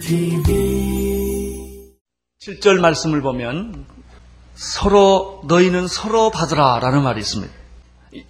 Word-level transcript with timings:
TV 0.00 1.92
7절 2.40 2.80
말씀을 2.80 3.20
보면 3.20 3.84
서로 4.54 5.42
너희는 5.46 5.86
서로 5.86 6.30
받으라 6.30 6.78
라는 6.80 7.02
말이 7.02 7.20
있습니다. 7.20 7.52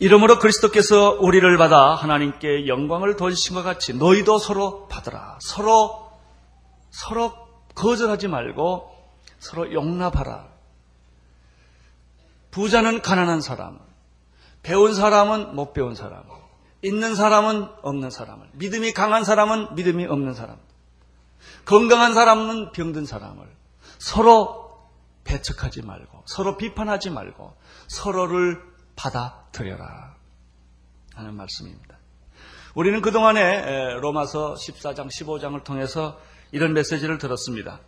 이러므로 0.01 0.41
그리스도께서 0.41 1.13
우리를 1.21 1.57
받아 1.57 1.95
하나님께 1.95 2.67
영광을 2.67 3.15
돌리신 3.15 3.55
것 3.55 3.63
같이 3.63 3.95
너희도 3.95 4.39
서로 4.39 4.89
받으라. 4.89 5.39
서로 5.41 6.11
서로 6.91 7.33
거절하지 7.77 8.27
말고 8.27 8.91
서로 9.39 9.73
용납하라. 9.73 10.49
부자는 12.51 13.03
가난한 13.03 13.41
사람, 13.41 13.86
배운 14.67 14.95
사람은 14.95 15.55
못 15.55 15.73
배운 15.73 15.95
사람, 15.95 16.25
있는 16.83 17.15
사람은 17.15 17.69
없는 17.83 18.11
사람을, 18.11 18.49
믿음이 18.55 18.95
강한 18.95 19.23
사람은 19.23 19.77
믿음이 19.77 20.07
없는 20.07 20.35
사람, 20.35 20.57
건강한 21.65 22.15
사람은 22.15 22.73
병든 22.73 23.07
사람을 23.07 23.47
서로 23.99 24.91
배척하지 25.23 25.83
말고, 25.83 26.25
서로 26.27 26.57
비판하지 26.57 27.11
말고, 27.11 27.55
서로를 27.87 28.61
받아들여라. 28.97 30.17
하는 31.15 31.35
말씀입니다. 31.35 31.99
우리는 32.75 33.01
그동안에 33.01 34.01
로마서 34.01 34.55
14장, 34.55 35.07
15장을 35.07 35.63
통해서 35.63 36.19
이런 36.51 36.73
메시지를 36.73 37.19
들었습니다. 37.19 37.79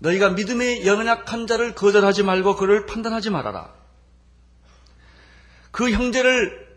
너희가 0.00 0.30
믿음의 0.30 0.88
연약한 0.88 1.46
자를 1.46 1.76
거절하지 1.76 2.24
말고 2.24 2.56
그를 2.56 2.84
판단하지 2.84 3.30
말아라. 3.30 3.85
그 5.76 5.90
형제를 5.90 6.74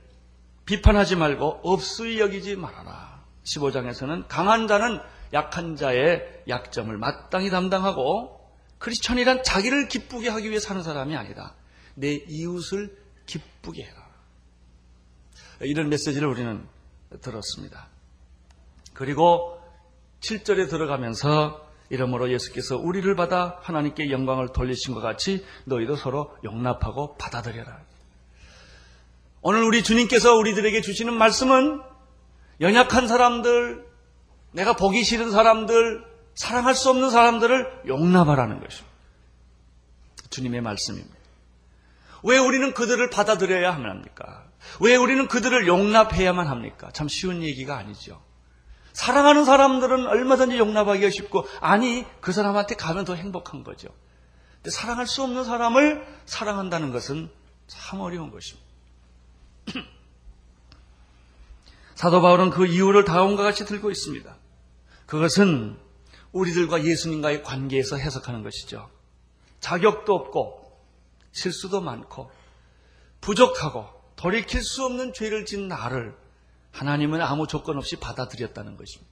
비판하지 0.66 1.16
말고 1.16 1.62
없수히 1.64 2.20
여기지 2.20 2.58
말아라. 2.58 3.24
15장에서는 3.46 4.26
강한 4.28 4.68
자는 4.68 5.00
약한 5.32 5.78
자의 5.78 6.22
약점을 6.50 6.98
마땅히 6.98 7.50
담당하고 7.50 8.42
크리스천이란 8.78 9.44
자기를 9.44 9.88
기쁘게 9.88 10.28
하기 10.28 10.50
위해 10.50 10.60
사는 10.60 10.84
사람이 10.84 11.16
아니다. 11.16 11.56
내 11.96 12.12
이웃을 12.28 12.94
기쁘게 13.26 13.84
해라. 13.86 14.06
이런 15.62 15.88
메시지를 15.88 16.28
우리는 16.28 16.68
들었습니다. 17.22 17.88
그리고 18.94 19.62
7절에 20.20 20.70
들어가면서 20.70 21.66
이러므로 21.90 22.30
예수께서 22.34 22.76
우리를 22.76 23.16
받아 23.16 23.60
하나님께 23.62 24.12
영광을 24.12 24.50
돌리신 24.52 24.94
것 24.94 25.00
같이 25.00 25.46
너희도 25.64 25.96
서로 25.96 26.36
용납하고 26.44 27.16
받아들여라. 27.16 27.89
오늘 29.42 29.64
우리 29.64 29.84
주님께서 29.84 30.36
우리들에게 30.36 30.82
주시는 30.82 31.14
말씀은 31.14 31.82
연약한 32.60 33.08
사람들, 33.08 33.86
내가 34.52 34.76
보기 34.76 35.04
싫은 35.04 35.32
사람들, 35.32 36.04
사랑할 36.36 36.76
수 36.76 36.90
없는 36.90 37.10
사람들을 37.10 37.84
용납하라는 37.88 38.60
것입니다. 38.60 38.90
주님의 40.30 40.62
말씀입니다. 40.62 41.16
왜 42.24 42.38
우리는 42.38 42.74
그들을 42.74 43.10
받아들여야 43.10 43.74
합니까? 43.74 44.46
왜 44.82 44.98
우리는 44.98 45.28
그들을 45.28 45.68
용납해야만 45.68 46.48
합니까? 46.48 46.90
참 46.92 47.08
쉬운 47.08 47.42
얘기가 47.42 47.78
아니죠. 47.78 48.22
사랑하는 48.92 49.46
사람들은 49.46 50.06
얼마든지 50.06 50.58
용납하기가 50.58 51.10
쉽고, 51.10 51.48
아니, 51.62 52.06
그 52.20 52.34
사람한테 52.34 52.76
가면 52.76 53.06
더 53.06 53.16
행복한 53.16 53.64
거죠. 53.64 53.88
근데 54.56 54.72
사랑할 54.72 55.08
수 55.08 55.24
없는 55.24 55.46
사람을 55.46 56.06
사랑한다는 56.26 56.92
것은 56.92 57.30
참 57.68 58.02
어려운 58.02 58.32
것입니다. 58.32 58.69
사도 61.96 62.22
바울은 62.22 62.50
그 62.50 62.66
이유를 62.66 63.04
다음과 63.06 63.44
같이 63.44 63.66
들고 63.66 63.92
있습니다. 63.92 64.38
그것은 65.06 65.78
우리들과 66.32 66.84
예수님과의 66.84 67.44
관계에서 67.44 67.98
해석하는 67.98 68.44
것이죠. 68.44 68.90
자격도 69.60 70.14
없고 70.14 70.60
실수도 71.32 71.82
많고 71.82 72.32
부족하고 73.22 73.88
돌이킬 74.16 74.62
수 74.62 74.86
없는 74.86 75.14
죄를 75.14 75.46
진 75.46 75.68
나를 75.68 76.16
하나님은 76.72 77.22
아무 77.22 77.48
조건 77.48 77.78
없이 77.78 77.96
받아들였다는 77.98 78.78
것입니다. 78.78 79.12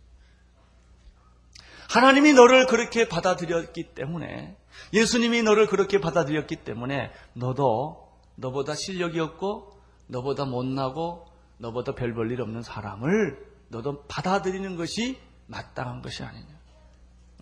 하나님이 1.89 2.33
너를 2.33 2.67
그렇게 2.67 3.07
받아들였기 3.07 3.95
때문에 3.95 4.57
예수님이 4.93 5.43
너를 5.43 5.67
그렇게 5.67 5.99
받아들였기 5.99 6.57
때문에 6.57 7.11
너도 7.33 8.11
너보다 8.35 8.75
실력이 8.75 9.19
없고 9.19 9.76
너보다 10.07 10.45
못나고 10.45 11.27
너보다 11.57 11.93
별 11.95 12.13
볼 12.13 12.31
일 12.31 12.41
없는 12.41 12.61
사람을 12.63 13.45
너도 13.69 14.03
받아들이는 14.07 14.75
것이 14.75 15.19
마땅한 15.47 16.01
것이 16.01 16.23
아니냐. 16.23 16.47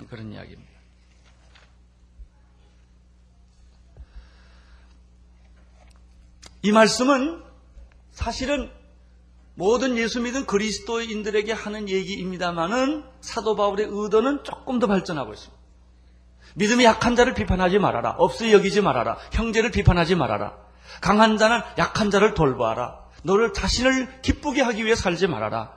그런 0.10 0.32
이야기입니다. 0.32 0.72
이 6.64 6.72
말씀은 6.72 7.44
사실은 8.12 8.72
모든 9.54 9.98
예수 9.98 10.20
믿은 10.22 10.46
그리스도인들에게 10.46 11.52
하는 11.54 11.88
얘기입니다만은 11.88 13.06
사도 13.22 13.56
바울의 13.56 13.88
의도는 13.90 14.44
조금 14.44 14.80
더 14.80 14.88
발전하고 14.88 15.34
있습니다. 15.34 15.56
믿음이 16.56 16.84
약한 16.84 17.16
자를 17.16 17.34
비판하지 17.34 17.80
말아라. 17.80 18.16
없이 18.18 18.52
여기지 18.52 18.82
말아라. 18.82 19.18
형제를 19.32 19.72
비판하지 19.72 20.16
말아라. 20.16 20.58
강한 21.02 21.38
자는 21.38 21.62
약한 21.78 22.12
자를 22.12 22.34
돌보아라. 22.34 23.06
너를 23.24 23.54
자신을 23.54 24.22
기쁘게 24.22 24.62
하기 24.62 24.86
위해 24.86 24.96
살지 24.96 25.28
말아라. 25.28 25.74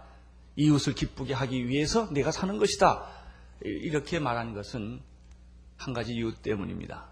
이웃을 0.56 0.94
기쁘게 0.94 1.34
하기 1.34 1.68
위해서 1.68 2.10
내가 2.12 2.30
사는 2.30 2.58
것이다. 2.58 3.06
이렇게 3.62 4.18
말하는 4.18 4.54
것은 4.54 5.00
한 5.76 5.94
가지 5.94 6.12
이유 6.12 6.34
때문입니다. 6.34 7.06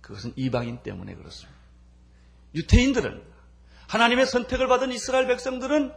그것은 0.00 0.32
이방인 0.36 0.82
때문에 0.82 1.14
그렇습니다. 1.14 1.58
유태인들은 2.54 3.22
하나님의 3.88 4.26
선택을 4.26 4.66
받은 4.68 4.92
이스라엘 4.92 5.26
백성들은 5.26 5.92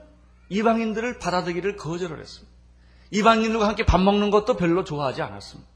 이방인들을 0.49 1.19
받아들이기를 1.19 1.75
거절을 1.75 2.19
했습니다. 2.19 2.55
이방인들과 3.11 3.67
함께 3.67 3.85
밥 3.85 3.99
먹는 4.01 4.31
것도 4.31 4.57
별로 4.57 4.83
좋아하지 4.83 5.21
않았습니다. 5.21 5.69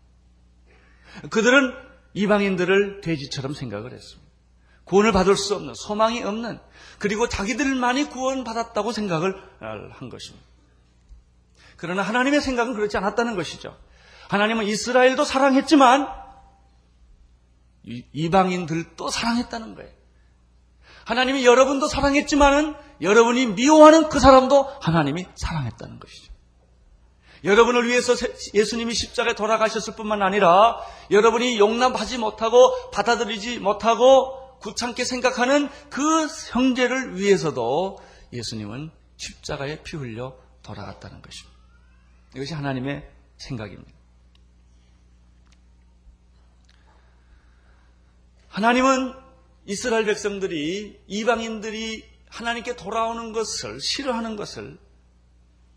그들은 1.29 1.73
이방인들을 2.13 3.01
돼지처럼 3.01 3.53
생각을 3.53 3.94
했습니다. 3.94 4.20
구원을 4.91 5.13
받을 5.13 5.38
수 5.38 5.56
없는, 5.56 5.74
소망이 5.74 6.22
없는, 6.22 6.59
그리고 7.00 7.29
자기들만이 7.29 8.09
구원받았다고 8.09 8.91
생각을 8.91 9.41
한 9.62 10.09
것입니다. 10.09 10.46
그러나 11.78 12.02
하나님의 12.02 12.41
생각은 12.41 12.74
그렇지 12.74 12.97
않았다는 12.97 13.38
것이죠. 13.38 13.78
하나님은 14.28 14.66
이스라엘도 14.66 15.24
사랑했지만 15.24 16.09
이방인들도 17.85 19.09
사랑했다는 19.09 19.75
거예요. 19.75 19.90
하나님이 21.06 21.46
여러분도 21.46 21.88
사랑했지만은 21.88 22.75
여러분이 23.00 23.46
미워하는 23.46 24.09
그 24.09 24.19
사람도 24.19 24.63
하나님이 24.81 25.25
사랑했다는 25.35 26.00
것이죠. 26.00 26.34
여러분을 27.46 27.88
위해서 27.88 28.13
예수님이 28.53 28.94
십자가에 28.94 29.35
돌아가셨을 29.35 29.96
뿐만 29.96 30.22
아니라 30.22 30.80
여러분이 31.09 31.57
용납하지 31.59 32.18
못하고 32.18 32.91
받아들이지 32.91 33.59
못하고 33.59 34.41
구창게 34.61 35.03
생각하는 35.03 35.69
그 35.89 36.27
형제를 36.51 37.17
위해서도 37.17 37.99
예수님은 38.31 38.91
십자가에 39.17 39.83
피 39.83 39.97
흘려 39.97 40.35
돌아갔다는 40.63 41.22
것입니다. 41.22 41.59
이것이 42.35 42.53
하나님의 42.53 43.09
생각입니다. 43.38 43.91
하나님은 48.47 49.13
이스라엘 49.66 50.05
백성들이 50.05 51.03
이방인들이 51.07 52.06
하나님께 52.30 52.75
돌아오는 52.75 53.31
것을 53.33 53.80
싫어하는 53.80 54.36
것을 54.36 54.77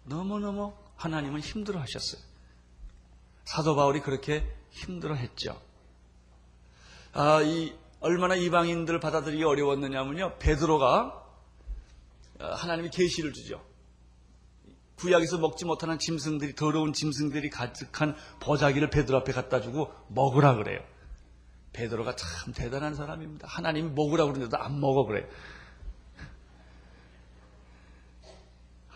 너무너무 0.05 0.75
하나님은 0.97 1.41
힘들어 1.41 1.81
하셨어요. 1.81 2.20
사도 3.44 3.76
바울이 3.76 4.00
그렇게 4.00 4.47
힘들어 4.70 5.14
했죠. 5.14 5.61
아, 7.12 7.43
이 7.43 7.75
얼마나 8.05 8.35
이방인들을 8.35 9.01
받아들이기 9.01 9.43
어려웠느냐면요. 9.45 10.37
베드로가 10.39 11.25
어, 12.39 12.45
하나님이 12.45 12.91
계시를 12.91 13.33
주죠. 13.33 13.65
구약에서 14.97 15.39
먹지 15.39 15.65
못하는 15.65 15.99
짐승들이 15.99 16.55
더러운 16.55 16.93
짐승들이 16.93 17.49
가득한 17.49 18.15
보자기를 18.41 18.91
베드로 18.91 19.19
앞에 19.19 19.33
갖다 19.33 19.62
주고 19.62 19.91
먹으라 20.09 20.56
그래요. 20.56 20.81
베드로가 21.73 22.15
참 22.15 22.53
대단한 22.53 22.95
사람입니다. 22.95 23.49
하나님이 23.49 23.91
먹으라 23.93 24.25
그러는데도 24.25 24.59
안 24.59 24.81
먹어 24.81 25.07
그래요. 25.07 25.27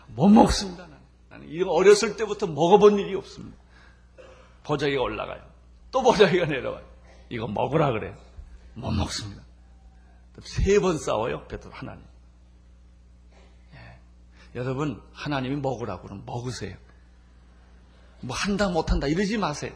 못 0.09 0.27
먹습니다. 0.27 0.85
나는. 1.29 1.49
이거 1.49 1.71
어렸을 1.71 2.15
때부터 2.15 2.45
먹어본 2.45 2.99
일이 2.99 3.15
없습니다. 3.15 3.57
보자기가 4.63 5.01
올라가요. 5.01 5.41
또 5.89 6.03
보자기가 6.03 6.45
내려와요. 6.45 6.85
이거 7.29 7.47
먹으라 7.47 7.91
그래요. 7.91 8.28
못 8.79 8.91
먹습니다. 8.91 9.43
세 10.43 10.79
번 10.79 10.97
싸워요, 10.97 11.47
베드로 11.47 11.73
하나님. 11.73 12.03
여러분, 14.55 15.01
하나님이 15.13 15.57
먹으라고 15.57 16.03
그러면 16.03 16.25
먹으세요. 16.25 16.75
뭐 18.21 18.35
한다 18.35 18.69
못한다 18.69 19.07
이러지 19.07 19.37
마세요. 19.37 19.73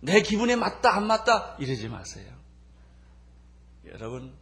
내 0.00 0.22
기분에 0.22 0.56
맞다 0.56 0.94
안 0.96 1.06
맞다 1.06 1.56
이러지 1.58 1.88
마세요. 1.88 2.32
여러분, 3.86 4.34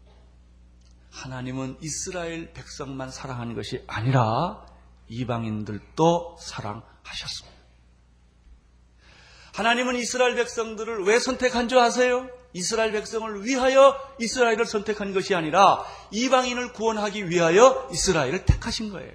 하나님은 1.12 1.78
이스라엘 1.80 2.52
백성만 2.52 3.10
사랑하는 3.10 3.54
것이 3.54 3.82
아니라 3.86 4.64
이방인들도 5.08 6.36
사랑하셨습니다. 6.40 7.56
하나님은 9.54 9.96
이스라엘 9.96 10.34
백성들을 10.34 11.04
왜 11.04 11.18
선택한 11.18 11.68
줄 11.68 11.78
아세요? 11.78 12.28
이스라엘 12.56 12.92
백성을 12.92 13.44
위하여 13.44 13.94
이스라엘을 14.18 14.64
선택한 14.64 15.12
것이 15.12 15.34
아니라 15.34 15.84
이방인을 16.10 16.72
구원하기 16.72 17.28
위하여 17.28 17.86
이스라엘을 17.92 18.46
택하신 18.46 18.90
거예요. 18.90 19.12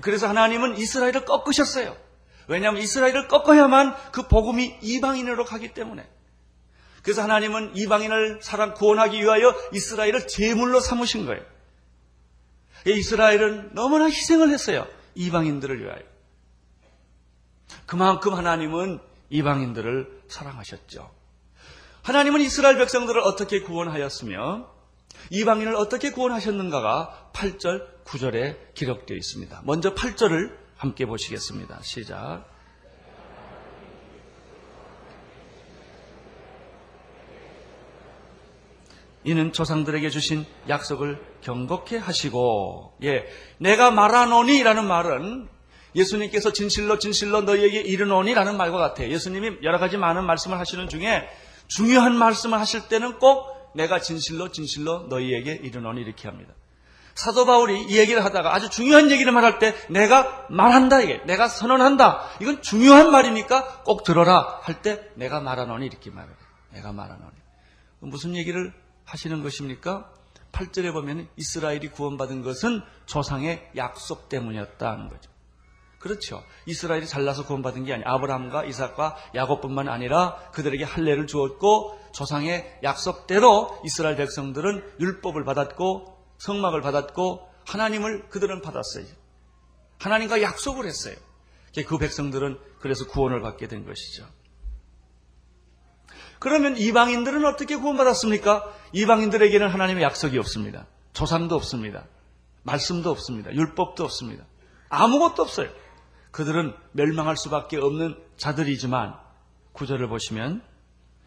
그래서 0.00 0.26
하나님은 0.26 0.78
이스라엘을 0.78 1.26
꺾으셨어요. 1.26 1.94
왜냐하면 2.48 2.80
이스라엘을 2.80 3.28
꺾어야만 3.28 3.94
그 4.12 4.26
복음이 4.26 4.78
이방인으로 4.80 5.44
가기 5.44 5.74
때문에. 5.74 6.08
그래서 7.02 7.22
하나님은 7.22 7.76
이방인을 7.76 8.40
사랑 8.42 8.72
구원하기 8.72 9.20
위하여 9.22 9.54
이스라엘을 9.74 10.28
제물로 10.28 10.80
삼으신 10.80 11.26
거예요. 11.26 11.44
이스라엘은 12.86 13.74
너무나 13.74 14.06
희생을 14.06 14.48
했어요. 14.50 14.86
이방인들을 15.14 15.82
위하여. 15.82 16.02
그만큼 17.84 18.32
하나님은 18.34 18.98
이방인들을 19.28 20.22
사랑하셨죠. 20.28 21.15
하나님은 22.06 22.40
이스라엘 22.40 22.78
백성들을 22.78 23.20
어떻게 23.20 23.62
구원하였으며 23.62 24.68
이방인을 25.30 25.74
어떻게 25.74 26.12
구원하셨는가가 26.12 27.30
8절, 27.32 28.04
9절에 28.04 28.74
기록되어 28.74 29.16
있습니다. 29.16 29.62
먼저 29.64 29.92
8절을 29.92 30.56
함께 30.76 31.04
보시겠습니다. 31.04 31.80
시작. 31.82 32.44
이는 39.24 39.52
조상들에게 39.52 40.08
주신 40.08 40.46
약속을 40.68 41.20
경고케 41.40 41.98
하시고, 41.98 42.98
예, 43.02 43.26
내가 43.58 43.90
말하노니라는 43.90 44.86
말은 44.86 45.48
예수님께서 45.96 46.52
진실로 46.52 47.00
진실로 47.00 47.40
너희에게 47.40 47.80
이르노니라는 47.80 48.56
말과 48.56 48.78
같아요. 48.78 49.10
예수님이 49.10 49.56
여러 49.64 49.78
가지 49.78 49.96
많은 49.96 50.24
말씀을 50.24 50.60
하시는 50.60 50.88
중에 50.88 51.28
중요한 51.68 52.16
말씀을 52.16 52.58
하실 52.58 52.88
때는 52.88 53.18
꼭 53.18 53.72
내가 53.74 54.00
진실로 54.00 54.50
진실로 54.50 55.06
너희에게 55.08 55.52
이르노니 55.52 56.00
이렇게 56.00 56.28
합니다. 56.28 56.54
사도 57.14 57.46
바울이 57.46 57.84
이 57.84 57.98
얘기를 57.98 58.22
하다가 58.24 58.54
아주 58.54 58.68
중요한 58.68 59.10
얘기를 59.10 59.32
말할 59.32 59.58
때 59.58 59.74
내가 59.88 60.46
말한다 60.50 61.00
이게 61.00 61.22
내가 61.24 61.48
선언한다 61.48 62.28
이건 62.40 62.60
중요한 62.60 63.10
말이니까 63.10 63.82
꼭 63.84 64.04
들어라 64.04 64.60
할 64.62 64.82
때 64.82 65.10
내가 65.14 65.40
말하노니 65.40 65.86
이렇게 65.86 66.10
말해요. 66.10 66.36
내가 66.72 66.92
말하노니 66.92 67.32
무슨 68.00 68.36
얘기를 68.36 68.72
하시는 69.04 69.42
것입니까? 69.42 70.10
8절에 70.52 70.92
보면 70.92 71.28
이스라엘이 71.36 71.88
구원받은 71.88 72.42
것은 72.42 72.82
조상의 73.06 73.70
약속 73.76 74.28
때문이었다는 74.28 75.08
거죠. 75.08 75.30
그렇죠. 76.06 76.44
이스라엘이 76.66 77.06
잘나서 77.06 77.46
구원받은 77.46 77.84
게 77.84 77.94
아니라 77.94 78.14
아브라함과 78.14 78.64
이삭과 78.64 79.16
야곱뿐만 79.34 79.88
아니라 79.88 80.36
그들에게 80.52 80.84
할례를 80.84 81.26
주었고 81.26 81.98
조상의 82.12 82.78
약속대로 82.84 83.80
이스라엘 83.84 84.16
백성들은 84.16 84.94
율법을 85.00 85.44
받았고 85.44 86.16
성막을 86.38 86.80
받았고 86.80 87.48
하나님을 87.66 88.28
그들은 88.28 88.62
받았어요. 88.62 89.06
하나님과 89.98 90.42
약속을 90.42 90.86
했어요. 90.86 91.16
그 91.86 91.98
백성들은 91.98 92.58
그래서 92.78 93.06
구원을 93.06 93.42
받게 93.42 93.66
된 93.66 93.84
것이죠. 93.84 94.26
그러면 96.38 96.76
이방인들은 96.76 97.44
어떻게 97.44 97.76
구원받았습니까? 97.76 98.72
이방인들에게는 98.92 99.68
하나님의 99.68 100.04
약속이 100.04 100.38
없습니다. 100.38 100.86
조상도 101.12 101.56
없습니다. 101.56 102.06
말씀도 102.62 103.10
없습니다. 103.10 103.52
율법도 103.52 104.04
없습니다. 104.04 104.44
아무것도 104.88 105.42
없어요. 105.42 105.68
그들은 106.36 106.74
멸망할 106.92 107.34
수밖에 107.34 107.78
없는 107.78 108.14
자들이지만 108.36 109.14
구절을 109.72 110.06
보시면 110.08 110.60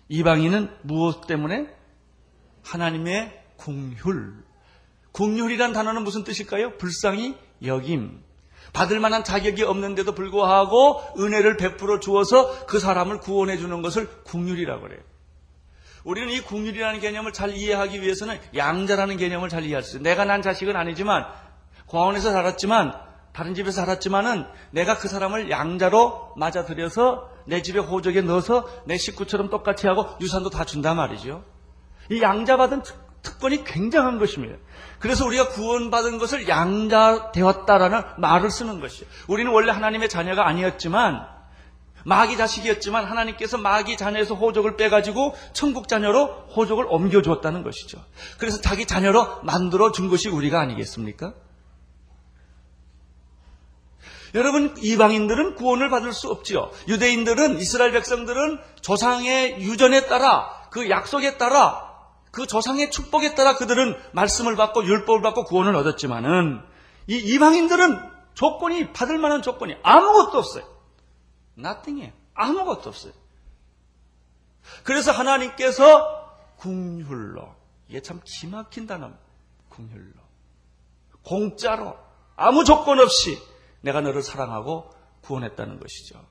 이방인은 0.08 0.70
무엇 0.84 1.26
때문에 1.26 1.68
하나님의 2.64 3.44
궁휼 3.58 4.44
궁휼이란 5.12 5.74
단어는 5.74 6.04
무슨 6.04 6.24
뜻일까요? 6.24 6.78
불쌍히 6.78 7.36
여김. 7.66 8.22
받을 8.72 9.00
만한 9.00 9.24
자격이 9.24 9.64
없는데도 9.64 10.14
불구하고 10.14 11.02
은혜를 11.18 11.58
베풀어 11.58 12.00
주어서 12.00 12.68
그 12.68 12.78
사람을 12.78 13.20
구원해 13.20 13.58
주는 13.58 13.82
것을 13.82 14.08
궁휼이라고 14.26 14.82
그래요. 14.84 15.02
우리는 16.04 16.32
이 16.32 16.40
궁휼이라는 16.42 17.00
개념을 17.00 17.34
잘 17.34 17.56
이해하기 17.56 18.04
위해서는 18.04 18.40
양자라는 18.56 19.18
개념을 19.18 19.50
잘 19.50 19.64
이해할 19.64 19.82
수 19.82 19.98
있어요. 19.98 20.04
내가 20.04 20.26
난 20.26 20.44
자식은 20.44 20.76
아니지만 20.76 21.26
공원에서 21.88 22.32
자랐지만 22.32 23.09
다른 23.40 23.56
집에서 23.56 23.80
살았지만은 23.80 24.46
내가 24.72 24.98
그 24.98 25.08
사람을 25.08 25.50
양자로 25.50 26.34
맞아들여서 26.36 27.30
내 27.46 27.62
집에 27.62 27.80
호적에 27.80 28.20
넣어서 28.20 28.68
내 28.84 28.98
식구처럼 28.98 29.50
똑같이 29.50 29.88
하고 29.88 30.08
유산도 30.20 30.50
다 30.50 30.66
준단 30.66 30.98
말이죠. 30.98 31.46
이 32.12 32.22
양자 32.22 32.58
받은 32.58 32.84
특 33.22 33.40
권이 33.40 33.64
굉장한 33.64 34.20
것입니다. 34.20 34.58
그래서 35.00 35.26
우리가 35.26 35.48
구원받은 35.48 36.18
것을 36.18 36.50
양자 36.50 37.32
되었다라는 37.32 38.02
말을 38.18 38.52
쓰는 38.52 38.82
것이에요. 38.82 39.10
우리는 39.30 39.50
원래 39.54 39.72
하나님의 39.72 40.10
자녀가 40.10 40.46
아니었지만 40.46 41.26
마귀 42.04 42.36
자식이었지만 42.36 43.06
하나님께서 43.06 43.58
마귀 43.58 43.96
자녀에서 43.96 44.36
호적을 44.36 44.76
빼가지고 44.76 45.34
천국 45.54 45.88
자녀로 45.88 46.26
호적을 46.58 46.88
옮겨주었다는 46.90 47.64
것이죠. 47.64 48.04
그래서 48.38 48.60
자기 48.60 48.86
자녀로 48.86 49.44
만들어 49.44 49.94
준 49.94 50.10
것이 50.10 50.28
우리가 50.28 50.60
아니겠습니까? 50.60 51.34
여러분 54.36 54.76
이방인들은 54.78 55.56
구원을 55.56 55.90
받을 55.90 56.14
수 56.14 56.30
없지요. 56.30 56.72
유대인들은 56.88 57.58
이스라엘 57.60 57.92
백성들은 57.92 58.60
조상의 58.82 59.62
유전에 59.62 60.08
따라 60.08 60.50
그 60.72 60.90
약속에 60.90 61.38
따라 61.38 61.90
그 62.32 62.46
조상의 62.46 62.92
축복에 62.92 63.36
따라 63.36 63.56
그들은 63.56 63.98
말씀을 64.12 64.56
받고 64.56 64.86
율법을 64.86 65.22
받고 65.22 65.46
구원을 65.46 65.76
얻었지만은 65.76 66.62
이 67.08 67.16
이방인들은 67.16 68.00
조건이 68.36 68.94
받을 68.94 69.18
만한 69.18 69.42
조건이 69.42 69.76
아무것도 69.82 70.38
없어요. 70.38 70.64
nothing이에요. 71.58 72.14
아무것도 72.36 72.90
없어요. 72.90 73.14
그래서 74.84 75.12
하나님께서 75.12 76.36
궁휼로 76.58 77.56
이게 77.88 78.02
참 78.02 78.22
기막힌 78.24 78.86
단어입니다. 78.86 79.24
궁휼로 79.70 80.14
공짜로 81.24 81.98
아무 82.36 82.64
조건 82.64 83.00
없이 83.00 83.38
내가 83.82 84.02
너를 84.02 84.22
사랑하고 84.22 84.90
구원했다는 85.22 85.80
것이죠. 85.80 86.26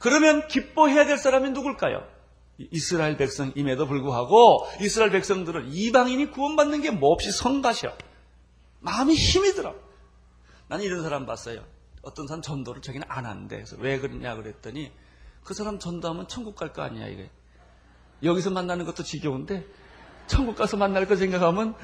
그러면 0.00 0.46
기뻐해야 0.48 1.06
될 1.06 1.18
사람이 1.18 1.50
누굴까요? 1.50 2.06
이스라엘 2.58 3.16
백성임에도 3.16 3.86
불구하고 3.86 4.66
이스라엘 4.80 5.10
백성들은 5.10 5.72
이방인이 5.72 6.30
구원받는 6.30 6.82
게 6.82 6.90
몹시 6.90 7.32
성가셔. 7.32 7.92
마음이 8.80 9.14
힘이 9.14 9.52
들어. 9.54 9.74
나는 10.68 10.84
이런 10.84 11.02
사람 11.02 11.26
봤어요. 11.26 11.64
어떤 12.02 12.26
사람 12.26 12.42
전도를 12.42 12.82
자기는 12.82 13.06
안 13.08 13.26
한대. 13.26 13.56
그래서 13.56 13.76
왜 13.78 13.98
그러냐 13.98 14.36
그랬더니 14.36 14.92
그 15.42 15.54
사람 15.54 15.78
전도하면 15.78 16.28
천국 16.28 16.54
갈 16.54 16.72
거 16.72 16.82
아니야 16.82 17.06
이래. 17.06 17.30
여기서 18.22 18.50
만나는 18.50 18.84
것도 18.84 19.02
지겨운데 19.02 19.66
천국 20.26 20.54
가서 20.56 20.76
만날 20.76 21.06
거 21.06 21.16
생각하면 21.16 21.74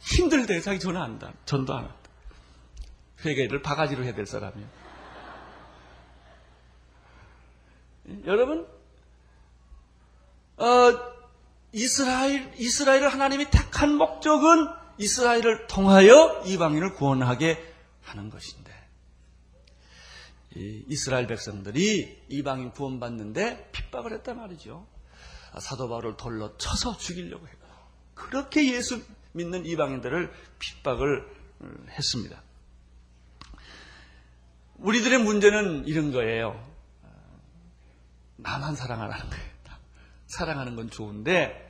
힘들대. 0.00 0.60
자기 0.60 0.78
전화 0.78 1.02
안 1.02 1.12
한다. 1.12 1.32
전도 1.44 1.74
안 1.74 1.84
한다. 1.84 1.97
회개를 3.24 3.62
바가지로 3.62 4.04
해야 4.04 4.14
될 4.14 4.26
사람이야. 4.26 4.66
여러분 8.24 8.66
어, 10.56 11.18
이스라엘, 11.72 12.52
이스라엘을 12.58 13.12
하나님이 13.12 13.50
택한 13.50 13.94
목적은 13.94 14.68
이스라엘을 14.98 15.68
통하여 15.68 16.42
이방인을 16.44 16.94
구원하게 16.94 17.62
하는 18.02 18.30
것인데, 18.30 18.76
이스라엘 20.56 21.28
백성들이 21.28 22.24
이방인 22.28 22.72
구원받는데 22.72 23.70
핍박을 23.70 24.12
했단 24.14 24.38
말이죠. 24.38 24.86
사도 25.60 25.88
바울을 25.88 26.16
돌로 26.16 26.56
쳐서 26.56 26.96
죽이려고 26.96 27.46
했고, 27.46 27.68
그렇게 28.14 28.74
예수 28.74 29.00
믿는 29.32 29.66
이방인들을 29.66 30.32
핍박을 30.58 31.38
음, 31.60 31.86
했습니다. 31.90 32.42
우리들의 34.78 35.18
문제는 35.18 35.86
이런 35.86 36.12
거예요. 36.12 36.58
나만 38.36 38.76
사랑하라는 38.76 39.30
거예요. 39.30 39.48
사랑하는 40.26 40.76
건 40.76 40.90
좋은데 40.90 41.64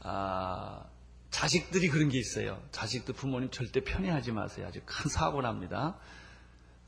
아, 0.00 0.84
자식들이 1.30 1.88
그런 1.88 2.08
게 2.08 2.18
있어요. 2.18 2.60
자식들 2.72 3.14
부모님 3.14 3.50
절대 3.50 3.82
편애하지 3.82 4.32
마세요. 4.32 4.66
아주 4.68 4.80
큰 4.84 5.08
사고 5.08 5.40
납니다. 5.40 5.96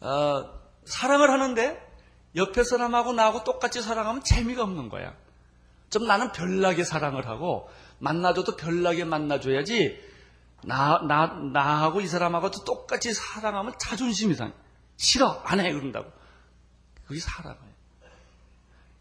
어, 0.00 0.44
사랑을 0.84 1.30
하는데 1.30 1.80
옆에 2.36 2.64
사람하고 2.64 3.12
나하고 3.12 3.44
똑같이 3.44 3.80
사랑하면 3.80 4.22
재미가 4.22 4.62
없는 4.64 4.88
거야. 4.88 5.14
좀 5.88 6.06
나는 6.06 6.32
별나게 6.32 6.82
사랑을 6.82 7.28
하고 7.28 7.70
만나줘도 8.00 8.56
별나게 8.56 9.04
만나줘야지 9.04 9.98
나, 10.64 11.00
나, 11.06 11.26
나하고 11.26 12.00
이 12.00 12.06
사람하고도 12.06 12.64
똑같이 12.64 13.14
사랑하면 13.14 13.74
자존심이 13.78 14.34
상해. 14.34 14.52
싫어, 14.96 15.42
안 15.44 15.60
해, 15.60 15.72
그런다고. 15.72 16.10
그게 17.06 17.20
사랑이에요. 17.20 17.74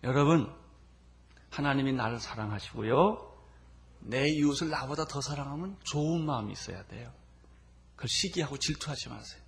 여러분, 0.03 0.53
하나님이 1.49 1.93
나를 1.93 2.19
사랑하시고요. 2.19 3.31
내 4.01 4.27
이웃을 4.29 4.69
나보다 4.69 5.05
더 5.05 5.21
사랑하면 5.21 5.77
좋은 5.83 6.25
마음이 6.25 6.51
있어야 6.51 6.83
돼요. 6.87 7.13
그걸 7.95 8.09
시기하고 8.09 8.57
질투하지 8.57 9.09
마세요. 9.09 9.41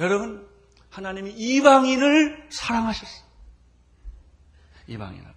여러분, 0.00 0.48
하나님이 0.90 1.32
이방인을 1.32 2.48
사랑하셨어요. 2.50 3.24
이방인을. 4.86 5.34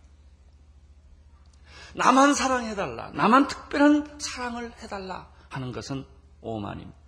나만 1.96 2.34
사랑해달라. 2.36 3.12
나만 3.12 3.48
특별한 3.48 4.20
사랑을 4.20 4.72
해달라 4.84 5.30
하는 5.50 5.72
것은 5.72 6.06
오만입니다. 6.42 7.07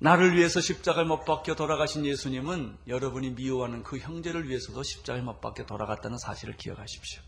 나를 0.00 0.34
위해서 0.34 0.62
십자가를 0.62 1.06
못 1.06 1.24
박혀 1.24 1.54
돌아가신 1.54 2.06
예수님은 2.06 2.78
여러분이 2.86 3.32
미워하는 3.32 3.82
그 3.82 3.98
형제를 3.98 4.48
위해서도 4.48 4.82
십자가를 4.82 5.22
못 5.22 5.40
박혀 5.42 5.66
돌아갔다는 5.66 6.16
사실을 6.18 6.56
기억하십시오. 6.56 7.22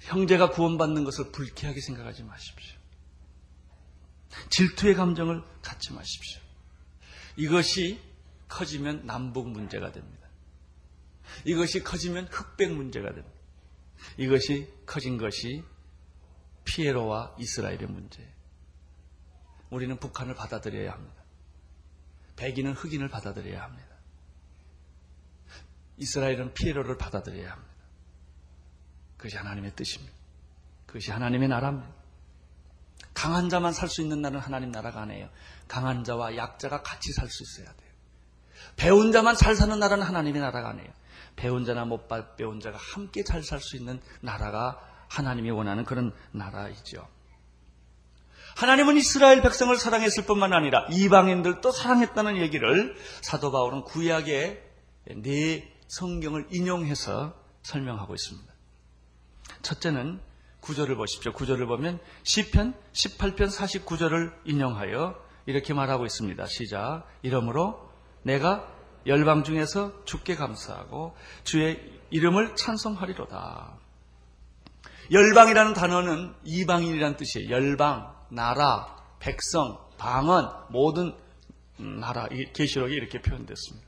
형제가 0.00 0.50
구원받는 0.50 1.04
것을 1.04 1.30
불쾌하게 1.30 1.80
생각하지 1.80 2.22
마십시오. 2.22 2.78
질투의 4.48 4.94
감정을 4.94 5.42
갖지 5.60 5.92
마십시오. 5.92 6.40
이것이 7.36 8.00
커지면 8.48 9.04
남북 9.04 9.50
문제가 9.50 9.92
됩니다. 9.92 10.26
이것이 11.44 11.84
커지면 11.84 12.28
흑백 12.30 12.72
문제가 12.72 13.12
됩니다. 13.12 13.36
이것이 14.16 14.72
커진 14.86 15.18
것이 15.18 15.62
피에로와 16.64 17.36
이스라엘의 17.38 17.86
문제예요. 17.88 18.37
우리는 19.70 19.96
북한을 19.98 20.34
받아들여야 20.34 20.92
합니다. 20.92 21.22
백인은 22.36 22.72
흑인을 22.72 23.08
받아들여야 23.08 23.62
합니다. 23.62 23.88
이스라엘은 25.96 26.54
피에로를 26.54 26.96
받아들여야 26.96 27.50
합니다. 27.50 27.74
그것이 29.16 29.36
하나님의 29.36 29.74
뜻입니다. 29.74 30.14
그것이 30.86 31.10
하나님의 31.10 31.48
나라입니다. 31.48 31.88
강한 33.14 33.48
자만 33.48 33.72
살 33.72 33.88
수 33.88 34.00
있는 34.00 34.22
나라는 34.22 34.40
하나님 34.40 34.70
나라가 34.70 35.02
아니에요. 35.02 35.28
강한 35.66 36.04
자와 36.04 36.36
약자가 36.36 36.82
같이 36.82 37.12
살 37.12 37.28
수 37.28 37.42
있어야 37.42 37.72
돼요. 37.74 37.88
배운 38.76 39.10
자만 39.10 39.34
잘 39.34 39.56
사는 39.56 39.76
나라는 39.76 40.06
하나님의 40.06 40.40
나라가 40.40 40.70
아니에요. 40.70 40.92
배운 41.34 41.64
자나 41.64 41.84
못 41.84 42.08
배운 42.36 42.60
자가 42.60 42.78
함께 42.78 43.24
잘 43.24 43.42
살 43.42 43.60
수 43.60 43.76
있는 43.76 44.00
나라가 44.20 44.80
하나님이 45.08 45.50
원하는 45.50 45.84
그런 45.84 46.14
나라이죠. 46.30 47.08
하나님은 48.58 48.96
이스라엘 48.96 49.40
백성을 49.40 49.76
사랑했을 49.76 50.26
뿐만 50.26 50.52
아니라 50.52 50.84
이방인들도 50.90 51.70
사랑했다는 51.70 52.38
얘기를 52.38 52.96
사도 53.20 53.52
바울은 53.52 53.82
구약의 53.84 54.60
네 55.22 55.72
성경을 55.86 56.48
인용해서 56.50 57.34
설명하고 57.62 58.16
있습니다. 58.16 58.52
첫째는 59.62 60.20
구절을 60.58 60.96
보십시오. 60.96 61.32
구절을 61.34 61.66
보면 61.68 62.00
시편 62.24 62.74
18편 62.92 63.48
49절을 63.48 64.34
인용하여 64.44 65.14
이렇게 65.46 65.72
말하고 65.72 66.04
있습니다. 66.04 66.44
시작. 66.46 67.04
이러므로 67.22 67.88
내가 68.24 68.66
열방 69.06 69.44
중에서 69.44 70.04
주께 70.04 70.34
감사하고 70.34 71.14
주의 71.44 71.80
이름을 72.10 72.56
찬송하리로다. 72.56 73.78
열방이라는 75.12 75.74
단어는 75.74 76.34
이방인이라는 76.42 77.16
뜻이에요. 77.16 77.50
열방, 77.50 78.17
나라, 78.28 78.96
백성, 79.18 79.78
방언, 79.96 80.50
모든 80.70 81.14
나라, 81.76 82.28
계시록이 82.52 82.94
이렇게 82.94 83.20
표현됐습니다. 83.20 83.86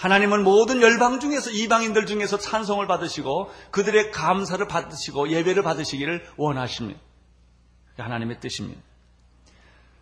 하나님은 0.00 0.44
모든 0.44 0.80
열방 0.80 1.18
중에서 1.20 1.50
이방인들 1.50 2.06
중에서 2.06 2.38
찬송을 2.38 2.86
받으시고 2.86 3.50
그들의 3.70 4.12
감사를 4.12 4.66
받으시고 4.68 5.30
예배를 5.30 5.62
받으시기를 5.62 6.24
원하십니다. 6.36 7.00
하나님의 7.96 8.38
뜻입니다. 8.38 8.80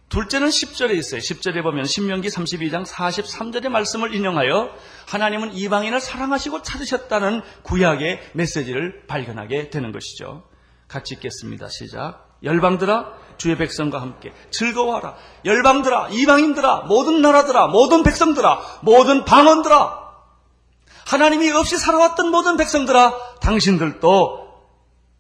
둘째는 0.09 0.49
10절에 0.49 0.97
있어요. 0.97 1.21
10절에 1.21 1.63
보면 1.63 1.85
신명기 1.85 2.29
32장 2.29 2.87
43절의 2.87 3.71
말씀을 3.71 4.15
인용하여 4.15 4.73
하나님은 5.09 5.55
이방인을 5.55 6.01
사랑하시고 6.01 6.63
찾으셨다는 6.63 7.43
구약의 7.63 8.31
메시지를 8.35 9.07
발견하게 9.07 9.71
되는 9.71 9.91
것이죠. 9.91 10.49
같이 10.87 11.15
읽겠습니다. 11.15 11.69
시작. 11.69 12.26
열방들아 12.43 13.15
주의 13.39 13.57
백성과 13.57 14.01
함께 14.01 14.33
즐거워하라. 14.51 15.15
열방들아 15.45 16.09
이방인들아 16.11 16.83
모든 16.83 17.21
나라들아 17.21 17.69
모든 17.69 18.03
백성들아 18.03 18.81
모든 18.83 19.25
방언들아 19.25 20.07
하나님이 21.07 21.51
없이 21.53 21.77
살아왔던 21.77 22.31
모든 22.31 22.57
백성들아 22.57 23.39
당신들도 23.41 24.47